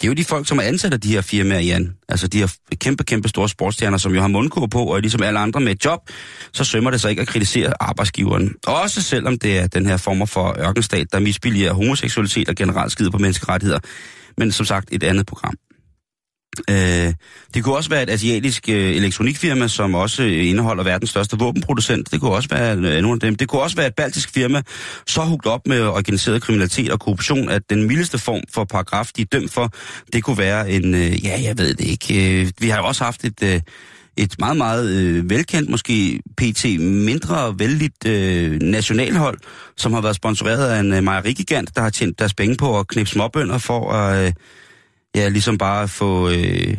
[0.00, 1.94] det er jo de folk, som er ansat af de her firmaer, Jan.
[2.08, 5.38] Altså de her kæmpe, kæmpe store sportsstjerner, som jo har mundkur på, og ligesom alle
[5.38, 6.00] andre med et job,
[6.52, 8.54] så sømmer det sig ikke at kritisere arbejdsgiveren.
[8.66, 13.10] Også selvom det er den her form for ørkenstat, der misbilliger homoseksualitet og generelt skider
[13.10, 13.78] på menneskerettigheder.
[14.38, 15.54] Men som sagt, et andet program.
[16.70, 17.12] Øh,
[17.54, 22.12] det kunne også være et asiatisk øh, elektronikfirma, som også øh, indeholder verdens største våbenproducent.
[22.12, 23.34] Det kunne også være øh, nogle af dem.
[23.34, 24.62] Det kunne også være et baltisk firma,
[25.06, 29.22] så hugt op med organiseret kriminalitet og korruption, at den mildeste form for paragraf, de
[29.22, 29.72] er dømt for,
[30.12, 32.40] det kunne være en, øh, ja, jeg ved det ikke.
[32.40, 33.42] Øh, vi har jo også haft et...
[33.42, 33.60] Øh,
[34.16, 36.64] et meget, meget øh, velkendt, måske pt.
[36.80, 39.38] mindre vældigt øh, nationalhold,
[39.76, 42.88] som har været sponsoreret af en øh, mejerigigant, der har tjent deres penge på at
[42.88, 44.26] knippe småbønder for at...
[44.26, 44.32] Øh,
[45.14, 46.78] ja, ligesom bare få, øh,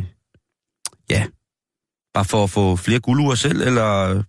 [1.10, 1.26] ja,
[2.14, 4.24] bare for at få flere guldure selv, eller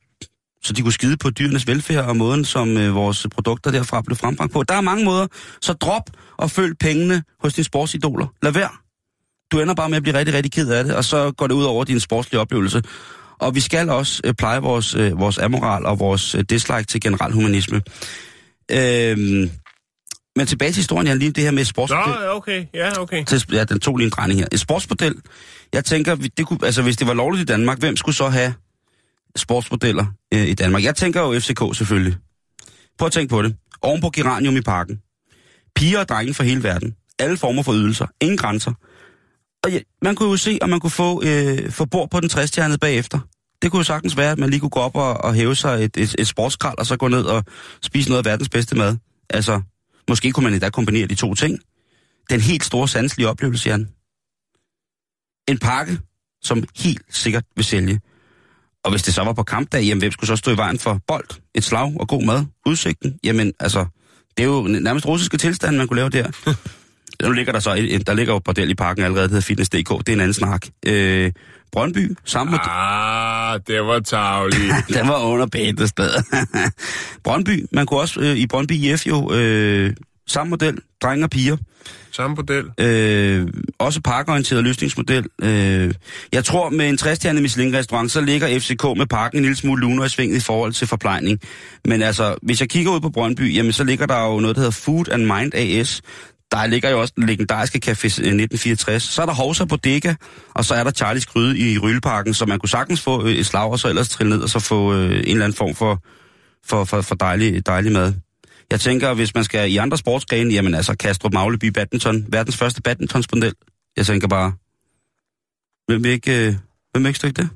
[0.65, 4.17] så de kunne skide på dyrenes velfærd og måden, som øh, vores produkter derfra blev
[4.17, 4.63] frembragt på.
[4.63, 5.27] Der er mange måder,
[5.61, 8.27] så drop og følg pengene hos dine sportsidoler.
[8.43, 8.71] Lad være.
[9.53, 11.55] Du ender bare med at blive rigtig, rigtig ked af det, og så går det
[11.55, 12.83] ud over din sportslige oplevelse.
[13.39, 17.01] Og vi skal også øh, pleje vores, øh, vores amoral og vores øh, dislike til
[17.01, 17.83] generel humanisme.
[18.71, 19.49] Øh,
[20.37, 22.21] men tilbage til historien, jeg lige det her med sportsmodel.
[22.21, 22.65] Nå, okay.
[22.75, 23.25] Ja, okay.
[23.25, 24.47] Til, ja, den tog lige en drejning her.
[24.53, 25.15] Et sportsmodel.
[25.73, 28.55] Jeg tænker, det kunne, altså hvis det var lovligt i Danmark, hvem skulle så have
[29.37, 30.85] sportsmodeller øh, i Danmark?
[30.85, 32.17] Jeg tænker jo FCK selvfølgelig.
[32.99, 33.57] Prøv at tænke på det.
[33.83, 35.01] Oven på Geranium i parken.
[35.77, 36.95] Piger og drenge fra hele verden.
[37.19, 38.07] Alle former for ydelser.
[38.21, 38.73] Ingen grænser.
[39.65, 42.29] Og ja, man kunne jo se, om man kunne få, øh, få bord på den
[42.29, 43.19] 60 bagefter.
[43.63, 45.85] Det kunne jo sagtens være, at man lige kunne gå op og, og hæve sig
[45.85, 47.45] et, et, et sportskral, og så gå ned og
[47.83, 48.97] spise noget af verdens bedste mad.
[49.31, 49.61] Altså,
[50.09, 51.59] Måske kunne man endda kombinere de to ting.
[52.31, 53.89] Den helt store sanselige oplevelse, Jan.
[55.49, 55.99] En pakke,
[56.43, 58.01] som helt sikkert vil sælge.
[58.85, 61.01] Og hvis det så var på kampdag, jamen hvem skulle så stå i vejen for
[61.07, 63.19] bold, et slag og god mad, udsigten?
[63.25, 63.87] Jamen altså,
[64.37, 66.31] det er jo nærmest russiske tilstand, man kunne lave der.
[67.23, 69.75] nu ligger der så, et, der ligger jo bordel i parken allerede, der hedder Fitness.dk,
[69.75, 70.67] det er en anden snak.
[70.87, 71.33] Øh,
[71.73, 72.71] Brøndby, samme model.
[72.71, 74.75] Ah, det var tavligt.
[74.95, 76.11] Den var under pænt sted.
[77.25, 79.93] Brøndby, man kunne også øh, i Brøndby IF jo, øh,
[80.27, 81.57] samme model, drenge og piger.
[82.13, 82.65] Samme model.
[82.79, 83.47] Øh,
[83.79, 85.27] også parkorienteret løsningsmodel.
[85.43, 85.95] Øh,
[86.33, 90.05] jeg tror, med en 60 Michelin-restaurant, så ligger FCK med parken en lille smule luner
[90.05, 91.41] i svinget i forhold til forplejning.
[91.85, 94.61] Men altså, hvis jeg kigger ud på Brøndby, jamen så ligger der jo noget, der
[94.61, 96.03] hedder Food and Mind AS,
[96.51, 99.03] der ligger jo også den legendariske Café 1964.
[99.03, 100.15] Så er der Hovsa Bodega,
[100.55, 103.47] og så er der Charlies Gryde i Rylleparken, så man kunne sagtens få øh, et
[103.47, 106.03] slag, og så ellers trille ned, og så få øh, en eller anden form for,
[106.67, 108.15] for, for, for dejlig, dejlig mad.
[108.71, 112.83] Jeg tænker, hvis man skal i andre sportsgrene, jamen altså Kastrup Magleby Badminton, verdens første
[112.83, 113.53] badmintonspondel.
[113.97, 114.53] Jeg tænker bare,
[115.87, 116.55] hvem vil ikke, øh,
[116.93, 117.51] hvem vil ikke stykke det?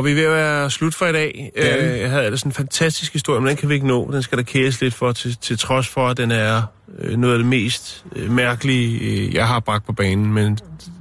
[0.00, 1.50] Nå, vi er ved at være slut for i dag.
[1.56, 1.92] Ja.
[1.94, 4.10] Øh, jeg havde ellers en fantastisk historie, men den kan vi ikke nå.
[4.12, 6.62] Den skal der kæres lidt for, til, til trods for, at den er
[6.98, 10.32] øh, noget af det mest øh, mærkelige, øh, jeg har bragt på banen.
[10.32, 10.58] Men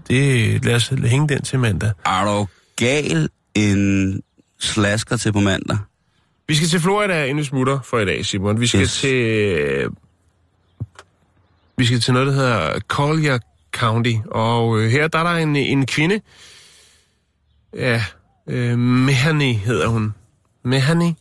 [0.07, 1.91] det, lad os hænge den til mandag.
[2.05, 4.21] Er du gal en
[4.59, 5.77] slasker til på mandag?
[6.47, 8.61] Vi skal til Florida, inden vi smutter for i dag, Simon.
[8.61, 8.99] Vi skal Yes.
[8.99, 9.15] til...
[9.15, 9.91] Øh,
[11.77, 13.39] vi skal til noget, der hedder Collier
[13.71, 14.13] County.
[14.31, 16.19] Og øh, her der er der en, en kvinde.
[17.75, 18.03] Ja,
[18.49, 20.13] øh, Mehani hedder hun.
[20.63, 21.15] Mehani?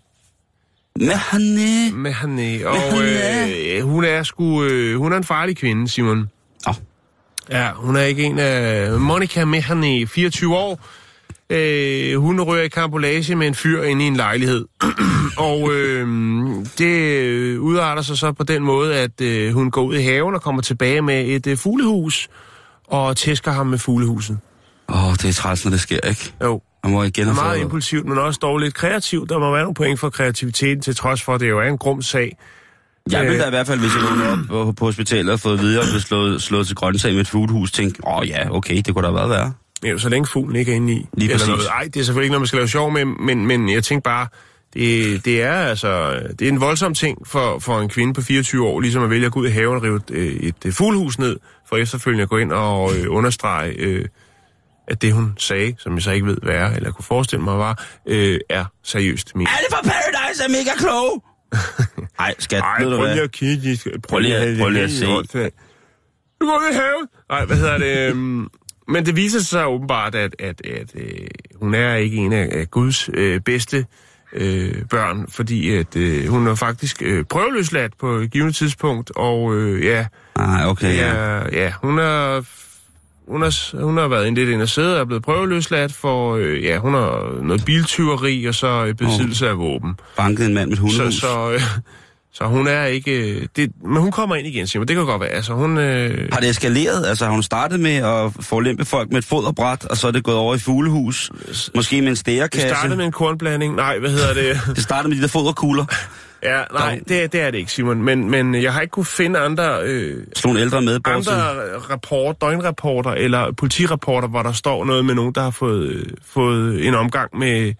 [0.96, 1.94] Men han er...
[1.94, 2.62] Mehani.
[2.62, 4.64] Og øh, hun er sgu...
[4.64, 6.30] Øh, hun er en farlig kvinde, Simon.
[6.68, 6.74] Åh.
[7.50, 8.90] Ja, hun er ikke en af...
[9.00, 10.80] Monica Mehani, 24 år.
[11.50, 14.66] Øh, hun rører i kambolage med en fyr inde i en lejlighed.
[15.48, 16.08] og øh,
[16.78, 20.42] det udarter sig så på den måde, at øh, hun går ud i haven og
[20.42, 22.28] kommer tilbage med et øh, fuglehus
[22.86, 24.38] og tæsker ham med fuglehuset.
[24.88, 26.32] Åh, oh, det er træls, når det sker, ikke?
[26.42, 29.30] Jo, Man må igen meget impulsivt, men også dog lidt kreativt.
[29.30, 31.78] Der må være nogle point for kreativiteten, til trods for, at det jo er en
[31.78, 32.36] grum sag.
[33.10, 33.40] Jeg ville Øh.
[33.40, 36.00] da i hvert fald, hvis jeg vågnede op på, hospitalet og fået videre og blev
[36.00, 39.12] slået, slået til grøntsag med et fuglehus, tænke, åh oh, ja, okay, det kunne da
[39.12, 39.52] været værre.
[39.84, 41.06] Ja, så længe fuglen ikke er inde i.
[41.16, 41.48] Lige præcis.
[41.48, 41.66] noget.
[41.66, 44.02] Ej, det er selvfølgelig ikke noget, man skal lave sjov med, men, men jeg tænker
[44.10, 44.26] bare,
[44.74, 48.66] det, det er altså det er en voldsom ting for, for en kvinde på 24
[48.66, 50.74] år, ligesom at vælge at gå ud i haven og rive et, øh, et, et
[50.74, 51.36] fuglehus ned,
[51.68, 54.04] for efterfølgende at gå ind og øh, understrege øh,
[54.88, 57.58] at det, hun sagde, som jeg så ikke ved, hvad er, eller kunne forestille mig
[57.58, 59.48] var, øh, er seriøst ment.
[59.58, 61.20] Alle fra Paradise er mega kloge!
[62.18, 63.78] Ej, skat, Ej, ved du prøv lige at kigge.
[64.08, 65.06] Prøv lige at- prøv lige at se.
[66.40, 67.06] Du går ud i.
[67.30, 68.10] Nej, hvad hedder det?
[68.10, 68.48] øhm,
[68.88, 72.70] Men det viser sig åbenbart, at, at, at øh, hun er ikke en af, af
[72.70, 73.86] Guds øh, bedste
[74.32, 79.54] øh, børn, fordi at øh, hun er faktisk øh, prøveløsladt på et givet tidspunkt, og
[79.56, 81.14] øh, ja, Ej, okay, ja.
[81.36, 82.44] ja, ja hun har
[83.30, 86.34] hun har, hun har været en lidt ind og sidde og er blevet prøveløsladt for,
[86.36, 89.94] øh, ja, hun har noget biltyveri og så øh, besiddelse af våben.
[90.16, 91.14] Banket en mand med et Så, hundehus.
[91.14, 91.60] så, øh,
[92.38, 93.30] så hun er ikke...
[93.32, 94.88] øh, Det, men hun kommer ind igen, Simon.
[94.88, 95.30] Det kan godt være.
[95.30, 95.78] Altså, hun...
[95.78, 97.06] Øh, Har det eskaleret?
[97.06, 100.24] Altså, har hun startet med at forlempe folk med et foderbræt, og så er det
[100.24, 101.30] gået over i fuglehus?
[101.74, 102.68] Måske med en det stærekasse?
[102.68, 103.74] startede med en kornblanding.
[103.74, 104.60] Nej, hvad hedder det?
[104.76, 105.84] det startede med de der foderkugler.
[106.42, 108.02] ja, nej, det, det er det ikke, Simon.
[108.02, 109.82] Men, men jeg har ikke kunne finde andre...
[109.82, 111.00] Øh, Slå en ældre til.
[111.06, 111.34] andre
[111.78, 116.86] rapport, døgnrapporter eller politirapporter, hvor der står noget med nogen, der har fået, øh, fået
[116.86, 117.74] en omgang med,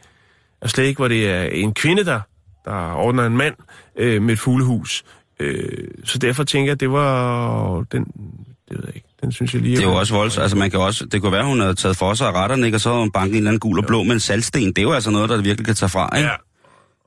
[0.61, 2.21] og slet ikke, hvor det er en kvinde, der,
[2.65, 3.55] der ordner en mand
[3.99, 5.05] øh, med et fuglehus.
[5.41, 8.05] Øh, så derfor tænker jeg, at det var den,
[8.69, 9.77] det ved jeg ikke, den synes jeg lige...
[9.77, 10.43] Det er jo også voldsomt.
[10.43, 12.77] Altså, man kan også, det kunne være, hun havde taget for sig af retterne, ikke?
[12.77, 14.67] og så havde hun banket en eller anden gul og blå med en saltsten.
[14.67, 16.29] Det er jo altså noget, der virkelig kan tage fra, ikke?
[16.29, 16.35] Ja,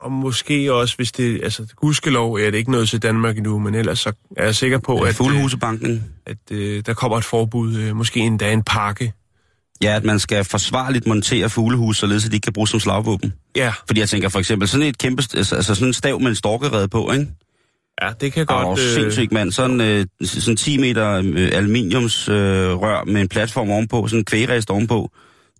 [0.01, 3.75] og måske også, hvis det, altså gudskelov er det ikke noget til Danmark endnu, men
[3.75, 6.03] ellers så er jeg sikker på, at, Fuglhusebankning.
[6.25, 9.13] at øh, der kommer et forbud, øh, måske endda en pakke.
[9.83, 13.33] Ja, at man skal forsvarligt montere fuglehus, således at de ikke kan bruges som slagvåben.
[13.55, 16.29] Ja, Fordi jeg tænker for eksempel sådan et kæmpe, altså altså sådan en stav med
[16.29, 17.27] en storkerede på, ikke?
[18.01, 18.67] ja det kan Åh, godt...
[18.67, 19.51] oh, sindssygt mand.
[19.51, 24.25] Sådan, øh, sådan 10 meter øh, aluminiumsrør øh, rør med en platform ovenpå, sådan en
[24.25, 25.11] kvægrest ovenpå.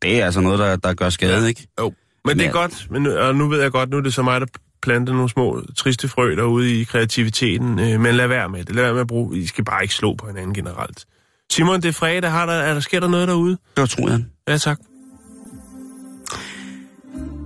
[0.02, 1.48] Det er altså noget, der, der gør skade, Ja.
[1.48, 1.68] ikke?
[1.80, 1.94] Jo,
[2.26, 2.88] men det er godt.
[2.92, 4.48] Men, nu- og nu ved jeg godt, nu er det så mig, der
[4.82, 7.80] planter nogle små triste frø derude i kreativiteten.
[7.80, 8.76] Øh, men lad være med det.
[8.76, 9.38] Lad være med at bruge...
[9.38, 11.06] I skal bare ikke slå på hinanden generelt.
[11.52, 12.32] Simon, det er fredag.
[12.32, 13.58] Har der, er der, sker der noget derude?
[13.78, 14.24] Det tror jeg.
[14.48, 14.80] Ja, tak.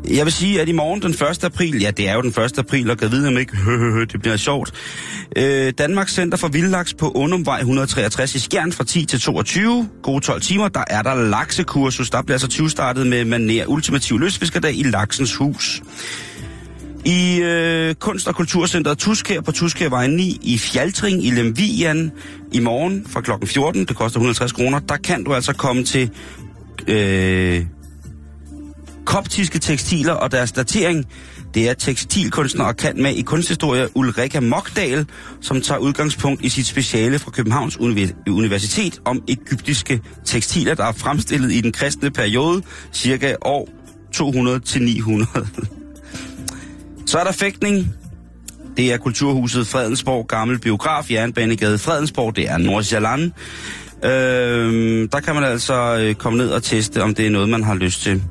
[0.09, 1.43] Jeg vil sige, at i morgen den 1.
[1.43, 2.59] april, ja, det er jo den 1.
[2.59, 3.57] april, og kan vide om ikke,
[4.11, 4.73] det bliver sjovt.
[5.35, 9.89] Øh, Danmarks Center for Vildlaks på Undumvej 163 i Skjern fra 10 til 22.
[10.03, 12.09] Gode 12 timer, der er der laksekursus.
[12.09, 15.81] Der bliver altså 20 startet med maner ultimativ lystfiskerdag i Laksens Hus.
[17.05, 22.11] I øh, Kunst- og Kulturcenteret Tuskær på Tuskærvej 9 i Fjaltring i Lemvian
[22.51, 23.31] i morgen fra kl.
[23.45, 26.09] 14, det koster 150 kroner, der kan du altså komme til
[26.87, 27.65] øh,
[29.05, 31.05] koptiske tekstiler og deres datering.
[31.53, 35.05] Det er tekstilkunstner og kan med i kunsthistorie Ulrika Mokdal,
[35.41, 37.77] som tager udgangspunkt i sit speciale fra Københavns
[38.27, 42.61] Universitet om egyptiske tekstiler, der er fremstillet i den kristne periode,
[42.93, 43.69] cirka år
[44.13, 45.27] 200 til 900.
[47.05, 47.93] Så er der fægtning.
[48.77, 53.31] Det er Kulturhuset Fredensborg, Gammel Biograf, Jernbanegade Fredensborg, det er Nordsjælland.
[54.03, 57.63] Øhm, der kan man altså øh, komme ned og teste, om det er noget, man
[57.63, 58.23] har lyst til.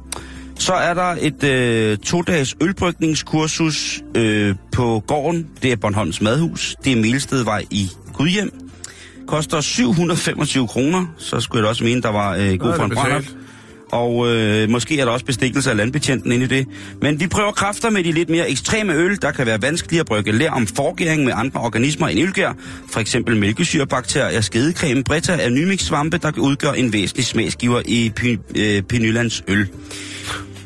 [0.58, 5.46] Så er der et øh, to-dages ølbrygningskursus øh, på gården.
[5.62, 6.76] Det er Bornholms Madhus.
[6.84, 8.50] Det er Melstedvej i Gudhjem.
[9.26, 11.06] Koster 725 kroner.
[11.18, 13.36] Så skulle jeg da også mene, der var øh, god for en betalt.
[13.92, 16.66] Og øh, måske er der også bestikkelse af landbetjenten inde i det.
[17.02, 20.06] Men vi prøver kræfter med de lidt mere ekstreme øl, der kan være vanskelige at
[20.06, 22.52] brygge lær om forgæring med andre organismer end ølgær.
[22.90, 28.38] For eksempel mælkesyrebakterier, skedecreme, bretta af nymix-svampe, der kan udgøre en væsentlig smagsgiver i py,
[28.56, 29.68] øh, Penyllands øl.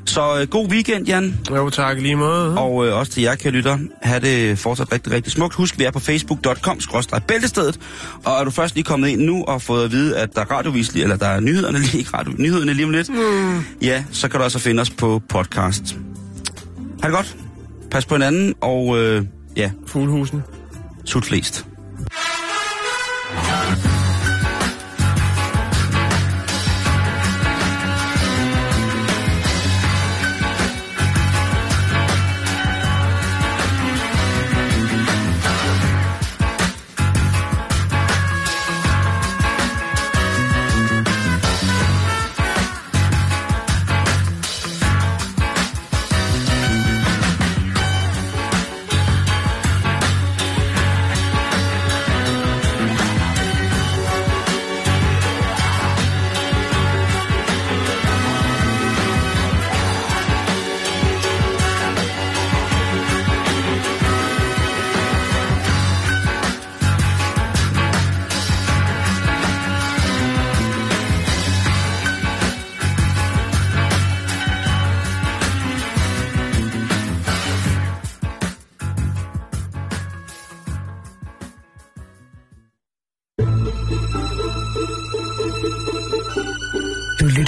[0.09, 1.41] Så øh, god weekend, Jan.
[1.51, 2.59] Jo, tak lige måde.
[2.59, 3.79] Og øh, også til jer, kære lytter.
[4.03, 5.55] Ha' det fortsat rigtig, rigtig smukt.
[5.55, 6.79] Husk, vi er på facebook.com
[7.27, 7.81] bæltestedet.
[8.25, 10.51] Og er du først lige kommet ind nu og fået at vide, at der er
[10.51, 13.65] radiovis eller der er nyhederne lige, ikke radio, nyhederne lige om lidt, mm.
[13.83, 15.97] ja, så kan du også finde os på podcast.
[17.03, 17.37] Ha' det godt.
[17.91, 19.25] Pas på hinanden, og øh,
[19.57, 20.43] ja, Fuglehusen.
[21.05, 21.67] sut flest.